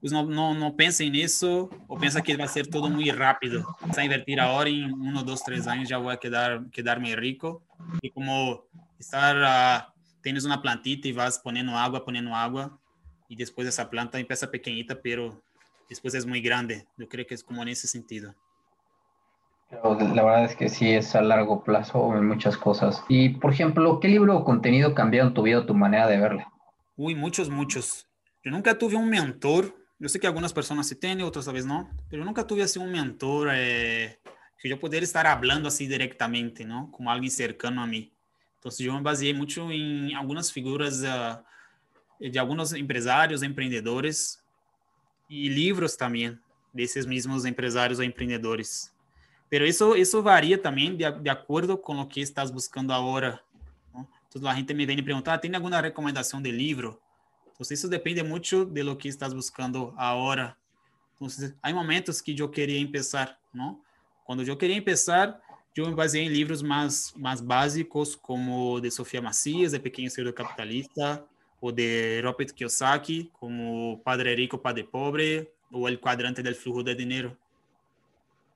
pues 0.02 0.12
no, 0.12 0.24
no, 0.24 0.56
no 0.56 0.74
pensem 0.74 1.12
nisso 1.12 1.70
ou 1.88 1.98
pensa 1.98 2.22
que 2.22 2.36
vai 2.36 2.48
ser 2.48 2.66
tudo 2.66 2.90
muito 2.90 3.16
rápido. 3.16 3.64
Se 3.94 4.04
invertir 4.04 4.40
agora 4.40 4.68
em 4.68 4.92
um, 4.92 5.24
dois, 5.24 5.42
três 5.42 5.68
anos 5.68 5.88
já 5.88 6.00
vou 6.00 6.18
quedar 6.18 6.66
quedar-me 6.72 7.16
rico. 7.16 7.62
E 8.04 8.10
como 8.10 8.64
estar 9.00 9.36
uh, 9.38 9.92
tens 10.24 10.44
uma 10.44 10.60
plantita 10.60 11.08
e 11.08 11.14
vas 11.14 11.38
ponendo 11.38 11.72
água, 11.72 12.02
ponendo 12.02 12.34
água 12.34 12.76
e 13.30 13.36
depois 13.36 13.68
essa 13.68 13.86
planta 13.86 14.20
empieza 14.20 14.48
pequenita, 14.48 14.96
pero 14.96 15.40
depois 15.88 16.16
é 16.16 16.26
muito 16.26 16.44
grande. 16.44 16.84
Eu 16.98 17.08
creio 17.08 17.28
que 17.28 17.36
é 17.36 17.38
como 17.38 17.64
nesse 17.64 17.88
sentido. 17.88 18.34
La 19.72 20.24
verdad 20.24 20.44
es 20.46 20.56
que 20.56 20.68
sí 20.68 20.92
es 20.92 21.16
a 21.16 21.22
largo 21.22 21.64
plazo 21.64 22.14
en 22.18 22.28
muchas 22.28 22.58
cosas. 22.58 23.04
Y, 23.08 23.30
por 23.40 23.54
ejemplo, 23.54 24.02
¿qué 24.02 24.10
libro 24.10 24.36
o 24.36 24.44
contenido 24.44 24.94
cambiaron 24.94 25.34
tu 25.34 25.44
vida 25.44 25.60
o 25.60 25.66
tu 25.66 25.74
manera 25.74 26.08
de 26.08 26.18
verla? 26.18 26.52
Uy, 26.98 27.16
muchos, 27.16 27.50
muchos. 27.50 28.06
Yo 28.44 28.52
nunca 28.52 28.78
tuve 28.78 28.98
un 28.98 29.10
mentor. 29.10 29.81
Yo 30.02 30.10
sé 30.10 30.20
que 30.20 30.26
algunas 30.26 30.52
personas 30.52 30.88
sí 30.88 30.96
tienen, 30.96 31.28
otras 31.28 31.46
tal 31.46 31.54
vez 31.54 31.64
no. 31.64 31.88
Pero 32.10 32.26
nunca 32.26 32.48
tuve 32.48 32.64
así 32.64 32.80
un 32.80 32.92
mentor 32.92 33.50
eh, 33.54 34.20
que 34.58 34.68
yo 34.68 34.80
pudiera 34.80 35.04
estar 35.04 35.28
hablando 35.28 35.68
así 35.68 35.86
directamente, 35.86 36.66
¿no? 36.66 36.92
Como 36.92 37.12
alguien 37.12 37.30
cercano 37.30 37.84
a 37.84 37.86
mí. 37.86 38.12
Entonces 38.56 38.84
yo 38.84 38.96
me 38.96 39.02
baseé 39.02 39.32
mucho 39.36 39.70
en 39.70 40.16
algunas 40.16 40.52
figuras 40.52 41.04
uh, 41.04 41.44
de 42.20 42.40
algunos 42.40 42.74
empresarios, 42.74 43.44
emprendedores 43.44 44.44
y 45.30 45.52
libros 45.52 45.96
también 45.96 46.42
de 46.74 46.82
esos 46.82 47.06
mismos 47.06 47.46
empresarios 47.46 48.00
o 48.00 48.02
emprendedores. 48.02 48.92
Pero 49.50 49.66
eso, 49.66 49.94
eso 49.94 50.24
varía 50.24 50.60
también 50.60 50.98
de, 50.98 51.12
de 51.12 51.30
acuerdo 51.30 51.80
con 51.80 51.98
lo 51.98 52.10
que 52.10 52.24
estás 52.24 52.52
buscando. 52.52 53.00
¿no? 53.00 54.10
Entonces 54.24 54.42
la 54.42 54.56
gente 54.56 54.74
me 54.74 54.88
viene 54.88 55.04
y 55.04 55.06
pregunta, 55.06 55.40
¿tiene 55.40 55.58
alguna 55.58 55.80
recomendación 55.80 56.42
de 56.42 56.52
libro? 56.52 57.01
Entonces 57.62 57.78
eso 57.78 57.90
depende 57.90 58.24
mucho 58.24 58.66
de 58.66 58.84
lo 58.84 58.98
que 58.98 59.08
estás 59.08 59.36
buscando 59.36 59.94
ahora. 59.96 60.58
Entonces 61.12 61.54
hay 61.62 61.76
momentos 61.76 62.20
que 62.20 62.34
yo 62.34 62.50
quería 62.50 62.80
empezar, 62.80 63.38
¿no? 63.54 63.80
Cuando 64.24 64.44
yo 64.44 64.58
quería 64.58 64.78
empezar, 64.78 65.40
yo 65.76 65.86
me 65.86 65.94
baseé 65.94 66.26
en 66.26 66.34
libros 66.34 66.64
más, 66.64 67.14
más 67.16 67.46
básicos 67.46 68.18
como 68.18 68.82
de 68.82 68.90
Sofía 68.90 69.22
Macías, 69.22 69.72
de 69.72 69.80
Pequeño 69.80 70.10
Cerdo 70.10 70.34
Capitalista, 70.34 71.24
o 71.60 71.72
de 71.72 72.22
Robert 72.24 72.50
Kiyosaki, 72.50 73.30
como 73.32 74.02
Padre 74.02 74.36
Rico, 74.36 74.60
Padre 74.60 74.84
Pobre, 74.84 75.54
o 75.70 75.88
El 75.88 76.00
Cuadrante 76.00 76.42
del 76.42 76.56
Flujo 76.56 76.82
de 76.82 76.96
Dinero. 76.96 77.38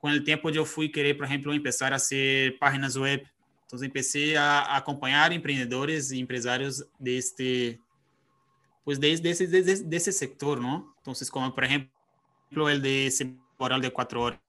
Con 0.01 0.13
el 0.13 0.23
tiempo 0.23 0.49
yo 0.49 0.65
fui 0.65 0.91
querer, 0.91 1.15
por 1.15 1.27
ejemplo, 1.27 1.53
empezar 1.53 1.93
a 1.93 1.97
hacer 1.97 2.57
páginas 2.57 2.97
web. 2.97 3.23
Entonces 3.65 3.85
empecé 3.85 4.35
a 4.35 4.75
acompanhar 4.75 5.31
empreendedores 5.31 6.11
y 6.11 6.19
empresarios 6.19 6.87
de 6.97 7.17
este, 7.19 7.79
pues 8.86 9.00
de, 9.00 9.17
de, 9.17 9.32
ese, 9.32 9.48
de, 9.48 9.62
de 9.63 9.98
ese 9.98 10.12
sector, 10.12 10.62
¿no? 10.62 10.93
Entonces, 11.00 11.30
como 11.30 11.54
por 11.54 11.65
ejemplo 11.65 12.69
el 12.69 12.82
de 12.82 13.36
Moral 13.58 13.82
de 13.82 13.91
Cuatro 13.91 14.21
Horas 14.21 14.39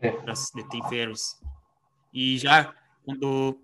de 0.00 0.64
Tim 0.70 0.82
Ferriss. 0.88 1.38
Y 2.10 2.38
ya 2.38 2.74
cuando, 3.04 3.58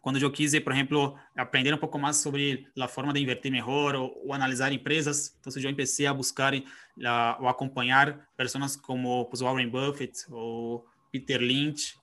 cuando 0.00 0.18
yo 0.18 0.32
quise, 0.32 0.60
por 0.60 0.72
ejemplo, 0.72 1.14
aprender 1.36 1.72
un 1.72 1.80
poco 1.80 1.98
más 1.98 2.20
sobre 2.20 2.66
la 2.74 2.88
forma 2.88 3.12
de 3.12 3.20
invertir 3.20 3.52
mejor 3.52 3.96
o, 3.96 4.06
o 4.06 4.34
analizar 4.34 4.72
empresas, 4.72 5.32
entonces 5.36 5.62
yo 5.62 5.68
empecé 5.68 6.06
a 6.06 6.12
buscar 6.12 6.54
la, 6.96 7.38
o 7.40 7.48
acompañar 7.48 8.28
personas 8.36 8.76
como 8.76 9.28
pues, 9.28 9.40
Warren 9.40 9.70
Buffett 9.70 10.16
o 10.30 10.84
Peter 11.12 11.40
Lynch 11.40 11.96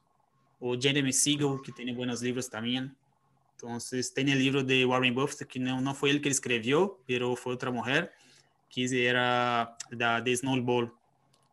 o 0.60 0.80
Jeremy 0.80 1.12
Siegel, 1.12 1.60
que 1.64 1.74
tiene 1.74 1.94
buenos 1.94 2.22
libros 2.22 2.50
también. 2.50 2.96
Entonces, 3.64 4.10
tem 4.10 4.26
o 4.26 4.36
livro 4.36 4.62
de 4.62 4.86
Warren 4.86 5.14
Buffett, 5.14 5.46
que 5.46 5.58
não, 5.58 5.80
não 5.80 5.96
foi 5.96 6.10
ele 6.10 6.20
que 6.20 6.28
escreveu, 6.28 7.02
pero 7.08 7.34
foi 7.38 7.54
outra 7.54 7.72
mulher, 7.72 8.14
que 8.70 9.06
era 9.06 9.78
da 9.90 10.22
The 10.22 10.32
Snowball, 10.32 10.92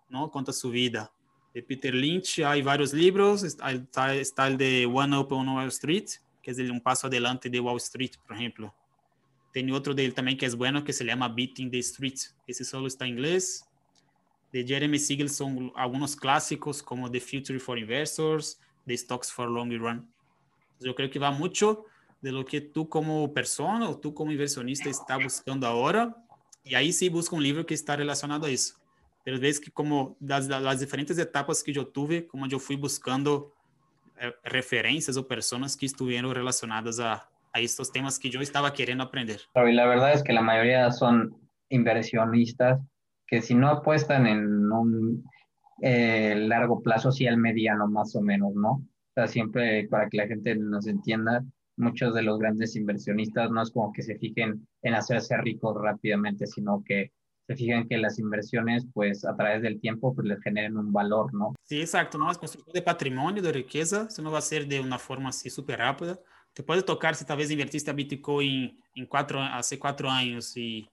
não? 0.09 0.29
Conta 0.29 0.53
sua 0.53 0.73
vida 0.73 1.09
de 1.53 1.63
Peter 1.63 1.95
Lynch 1.95 2.41
hay 2.45 2.63
varios 2.63 2.93
libros, 2.93 3.43
está, 3.43 4.15
está, 4.15 4.47
el 4.47 4.57
de 4.57 4.87
One 4.87 5.17
Up 5.17 5.33
on 5.33 5.49
Wall 5.49 5.69
Street, 5.69 6.07
que 6.43 6.53
el, 6.53 6.71
un 6.71 6.81
paso 6.81 7.07
adelante 7.09 7.51
de 7.51 7.61
Wall 7.61 7.79
Street, 7.79 8.13
por 8.27 8.37
ejemplo. 8.37 8.75
Tiene 9.53 9.73
otro 9.73 9.95
de 9.95 10.05
él 10.05 10.15
también 10.15 10.39
que 10.39 10.47
es 10.47 10.55
bueno, 10.55 10.85
que 10.85 10.93
se 10.93 11.05
llama 11.05 11.29
Beating 11.29 11.71
the 11.71 11.79
Street. 11.79 12.19
Ese 12.47 12.65
solo 12.65 12.87
está 12.87 13.05
en 13.05 13.15
inglés. 13.15 13.67
De 14.53 14.65
Jeremy 14.65 14.99
Siegel 14.99 15.29
son 15.29 15.73
algunos 15.75 16.15
clásicos 16.15 16.83
como 16.83 17.11
The 17.11 17.21
Future 17.21 17.59
for 17.59 17.79
Investors, 17.79 18.61
The 18.87 18.97
Stocks 18.97 19.33
for 19.33 19.49
Long 19.49 19.73
Run. 19.73 20.09
Yo 20.79 20.95
creo 20.95 21.11
que 21.11 21.19
va 21.19 21.33
mucho 21.33 21.85
de 22.21 22.33
lo 22.33 22.45
que 22.45 22.61
tú 22.61 22.89
como 22.89 23.33
persona 23.33 23.89
o 23.89 23.99
tú 23.99 24.13
como 24.15 24.33
inversionista 24.33 24.89
está 24.89 25.17
buscando 25.17 25.67
ahora. 25.67 26.17
Y 26.63 26.75
ahí 26.75 26.93
sí 26.93 27.09
busca 27.09 27.37
un 27.37 27.43
libro 27.43 27.65
que 27.65 27.75
está 27.75 27.97
relacionado 27.97 28.47
a 28.47 28.51
eso. 28.51 28.81
pero 29.25 29.39
vezes 29.39 29.61
que 29.61 29.71
como 29.71 30.17
das, 30.21 30.49
das 30.49 30.81
diferentes 30.81 31.19
etapas 31.19 31.63
que 31.63 31.77
eu 31.77 31.85
tive, 31.85 32.23
como 32.23 32.47
eu 32.51 32.59
fui 32.59 32.77
buscando 32.77 33.53
eh, 34.17 34.35
referências 34.45 35.17
ou 35.17 35.25
pessoas 35.25 35.77
que 35.77 35.87
estiveram 35.87 36.33
relacionadas 36.33 36.99
a, 37.01 37.27
estos 37.57 37.91
temas 37.91 38.17
que 38.17 38.35
eu 38.35 38.41
estava 38.41 38.71
querendo 38.71 39.03
aprender. 39.03 39.41
Y 39.57 39.73
la 39.73 39.87
verdad 39.87 40.13
es 40.13 40.23
que 40.23 40.33
la 40.33 40.41
mayoría 40.41 40.91
son 40.93 41.35
inversionistas 41.69 42.81
que 43.27 43.43
si 43.43 43.55
no 43.55 43.69
apuestan 43.69 44.27
en 44.27 44.71
un 44.73 45.25
eh, 45.83 46.35
largo 46.37 46.81
plazo, 46.81 47.11
sí 47.11 47.27
al 47.27 47.37
mediano 47.37 47.89
más 47.89 48.15
o 48.15 48.21
menos, 48.21 48.55
¿no? 48.55 48.71
O 48.71 49.13
sea, 49.15 49.27
siempre 49.27 49.89
para 49.89 50.09
que 50.09 50.17
la 50.17 50.29
gente 50.29 50.55
nos 50.55 50.87
entienda, 50.87 51.45
muchos 51.81 52.15
de 52.15 52.23
los 52.23 52.39
grandes 52.39 52.77
inversionistas 52.77 53.51
no 53.51 53.63
es 53.63 53.71
como 53.71 53.93
que 53.93 54.03
se 54.03 54.17
fijen 54.19 54.67
en 54.83 54.95
hacerse 54.95 55.37
ricos 55.39 55.77
rápidamente, 55.81 56.47
sino 56.47 56.83
que 56.85 57.13
se 57.47 57.57
fijan 57.57 57.89
que 57.89 57.99
las 57.99 58.19
inversiones, 58.19 58.87
pues 58.95 59.25
a 59.25 59.35
través 59.37 59.63
del 59.63 59.81
tiempo, 59.81 60.15
pues 60.15 60.29
les 60.29 60.41
generen 60.41 60.77
un 60.77 60.93
valor, 60.93 61.35
¿no? 61.35 61.55
Sí, 61.65 61.81
exacto, 61.81 62.17
¿no? 62.17 62.31
Es 62.31 62.39
construcción 62.39 62.73
de 62.73 62.83
patrimonio, 62.83 63.43
de 63.43 63.51
riqueza, 63.51 64.07
eso 64.09 64.23
no 64.23 64.31
va 64.31 64.39
a 64.39 64.43
ser 64.43 64.69
de 64.69 64.79
una 64.79 64.99
forma 64.99 65.31
así 65.31 65.51
súper 65.51 65.81
rápida. 65.81 66.21
Te 66.53 66.63
puede 66.63 66.83
tocar 66.83 67.17
si 67.17 67.25
tal 67.25 67.39
vez 67.39 67.51
invertiste 67.51 67.91
a 67.91 67.95
Bitcoin 67.95 68.81
en 68.95 69.07
cuatro, 69.07 69.41
hace 69.43 69.79
cuatro 69.79 70.09
años 70.09 70.57
y, 70.57 70.89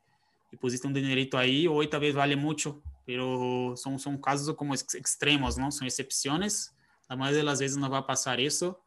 y 0.52 0.58
pusiste 0.58 0.88
un 0.88 0.94
dinerito 0.94 1.38
ahí, 1.38 1.68
hoy 1.68 1.88
tal 1.88 2.02
vez 2.02 2.16
vale 2.16 2.36
mucho, 2.36 2.82
pero 3.06 3.74
son, 3.76 4.00
son 4.00 4.20
casos 4.20 4.56
como 4.56 4.74
extremos, 4.74 5.58
¿no? 5.58 5.72
Son 5.72 5.86
excepciones. 5.86 6.76
La 7.08 7.16
mayoría 7.16 7.40
de 7.40 7.46
las 7.46 7.60
veces 7.60 7.78
no 7.78 7.90
va 7.90 8.00
a 8.00 8.08
pasar 8.08 8.40
eso. 8.40 8.82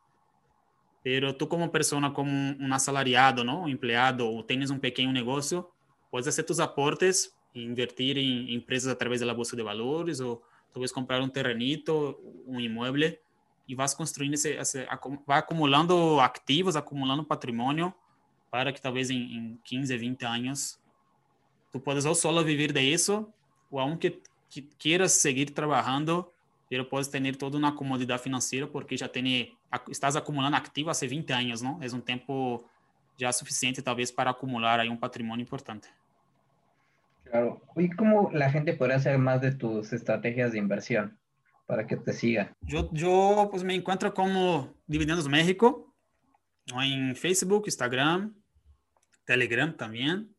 Pero 1.03 1.35
tú 1.35 1.49
como 1.49 1.71
persona, 1.71 2.13
como 2.13 2.31
un 2.31 2.73
asalariado, 2.73 3.43
¿no? 3.43 3.63
Un 3.63 3.71
empleado 3.71 4.31
o 4.31 4.45
tienes 4.45 4.71
un 4.71 4.81
pequeño 4.81 5.13
negocio, 5.13 5.71
puedes 6.11 6.29
hacer 6.29 6.45
tus 6.45 6.61
aportes 6.61 7.35
invertir 7.55 8.17
em 8.17 8.55
empresas 8.55 8.93
através 8.93 9.21
da 9.21 9.35
bolsa 9.35 9.57
de 9.57 9.63
valores 9.63 10.21
ou 10.21 10.43
talvez 10.73 10.93
comprar 10.93 11.21
um 11.21 11.29
terrenito, 11.29 12.19
um 12.47 12.61
imóvel 12.61 13.19
e 13.67 13.75
vas 13.75 13.95
construindo 13.95 14.35
esse, 14.35 14.51
esse 14.51 14.87
vai 15.27 15.39
acumulando 15.39 16.21
ativos, 16.21 16.77
acumulando 16.77 17.25
patrimônio 17.25 17.93
para 18.51 18.73
que 18.73 18.81
talvez 18.81 19.11
em, 19.11 19.37
em 19.37 19.61
15, 19.65 19.97
20 19.97 20.23
anos 20.25 20.79
tu 21.73 21.81
puedas 21.81 22.05
ou 22.05 22.15
solo 22.15 22.43
viver 22.45 22.73
de 22.73 22.81
isso 22.81 23.27
ou 23.71 23.79
aunque 23.79 24.21
que 24.49 24.63
queiras 24.63 25.13
seguir 25.13 25.51
trabalhando, 25.51 26.29
pero 26.69 26.85
puedes 26.85 27.07
ter 27.07 27.37
toda 27.37 27.57
uma 27.57 27.73
comodidade 27.73 28.23
financeira 28.23 28.67
porque 28.67 28.97
já 28.97 29.09
tem, 29.09 29.57
estás 29.89 30.17
acumulando 30.17 30.57
ativos 30.57 31.03
há 31.03 31.07
20 31.07 31.33
anos, 31.33 31.63
não? 31.63 31.83
É 31.83 31.87
um 31.95 32.01
tempo 32.01 32.65
já 33.19 33.33
suficiente 33.33 33.83
talvez 33.83 34.11
para 34.11 34.31
acumular 34.31 34.81
aí 34.81 34.89
um 34.89 34.97
patrimônio 34.97 35.43
importante. 35.43 35.89
Claro. 37.25 37.61
¿Y 37.77 37.91
cómo 37.91 38.31
la 38.33 38.51
gente 38.51 38.73
podrá 38.75 38.99
saber 38.99 39.19
más 39.19 39.41
de 39.41 39.53
tus 39.53 39.93
estrategias 39.93 40.53
de 40.53 40.59
inversión 40.59 41.17
para 41.67 41.87
que 41.87 41.97
te 41.97 42.13
siga? 42.13 42.53
Yo, 42.63 42.91
yo 42.93 43.49
pues 43.51 43.63
me 43.63 43.75
encuentro 43.75 44.13
como 44.13 44.75
Dividendos 44.87 45.29
México, 45.29 45.95
en 46.83 47.15
Facebook, 47.15 47.65
Instagram, 47.67 48.35
Telegram 49.25 49.77
también. 49.77 50.35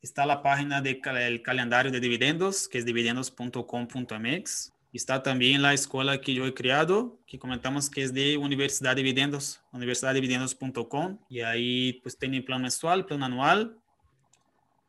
Está 0.00 0.24
la 0.24 0.42
página 0.42 0.80
del 0.80 1.02
de 1.02 1.42
calendario 1.42 1.90
de 1.90 2.00
dividendos, 2.00 2.68
que 2.68 2.78
es 2.78 2.84
dividendos.com.mx. 2.84 4.72
Está 4.96 5.22
también 5.22 5.60
la 5.60 5.74
escuela 5.74 6.20
que 6.20 6.32
yo 6.32 6.46
he 6.46 6.54
creado, 6.54 7.20
que 7.26 7.38
comentamos 7.38 7.90
que 7.90 8.02
es 8.02 8.14
de 8.14 8.38
Universidad 8.38 8.96
de 8.96 9.02
Dividendos, 9.02 9.62
universidaddividendos.com. 9.72 11.18
Y 11.28 11.40
ahí 11.42 12.00
pues 12.02 12.18
tiene 12.18 12.40
plan 12.42 12.62
mensual, 12.62 13.04
plan 13.04 13.22
anual 13.22 13.78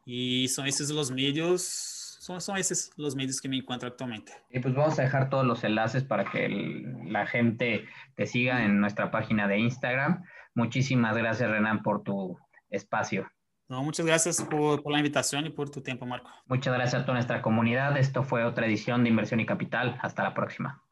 Y 0.05 0.47
son 0.47 0.65
esos 0.65 0.89
los 0.91 1.11
medios, 1.11 1.61
son, 2.21 2.39
son 2.39 2.57
esos 2.57 2.91
los 2.95 3.15
medios 3.15 3.41
que 3.41 3.49
me 3.49 3.57
encuentro 3.57 3.89
actualmente. 3.89 4.31
Y 4.49 4.59
pues 4.59 4.73
vamos 4.73 4.97
a 4.97 5.01
dejar 5.01 5.29
todos 5.29 5.45
los 5.45 5.63
enlaces 5.65 6.03
para 6.03 6.23
que 6.23 6.45
el, 6.45 7.11
la 7.11 7.27
gente 7.27 7.85
te 8.15 8.25
siga 8.25 8.63
en 8.63 8.79
nuestra 8.79 9.11
página 9.11 9.47
de 9.47 9.59
Instagram. 9.59 10.23
Muchísimas 10.55 11.17
gracias, 11.17 11.51
Renan, 11.51 11.83
por 11.83 12.03
tu 12.03 12.39
espacio. 12.69 13.29
No, 13.69 13.83
muchas 13.83 14.05
gracias 14.05 14.41
por, 14.41 14.81
por, 14.81 14.93
la 14.93 14.99
invitación 14.99 15.45
y 15.45 15.49
por 15.49 15.69
tu 15.69 15.81
tiempo, 15.81 16.05
Marco. 16.05 16.29
Muchas 16.47 16.73
gracias 16.73 17.01
a 17.01 17.05
toda 17.05 17.15
nuestra 17.15 17.41
comunidad. 17.41 17.97
Esto 17.97 18.23
fue 18.23 18.45
otra 18.45 18.65
edición 18.65 19.03
de 19.03 19.09
Inversión 19.09 19.39
y 19.39 19.45
Capital. 19.45 19.97
Hasta 20.01 20.23
la 20.23 20.33
próxima. 20.33 20.86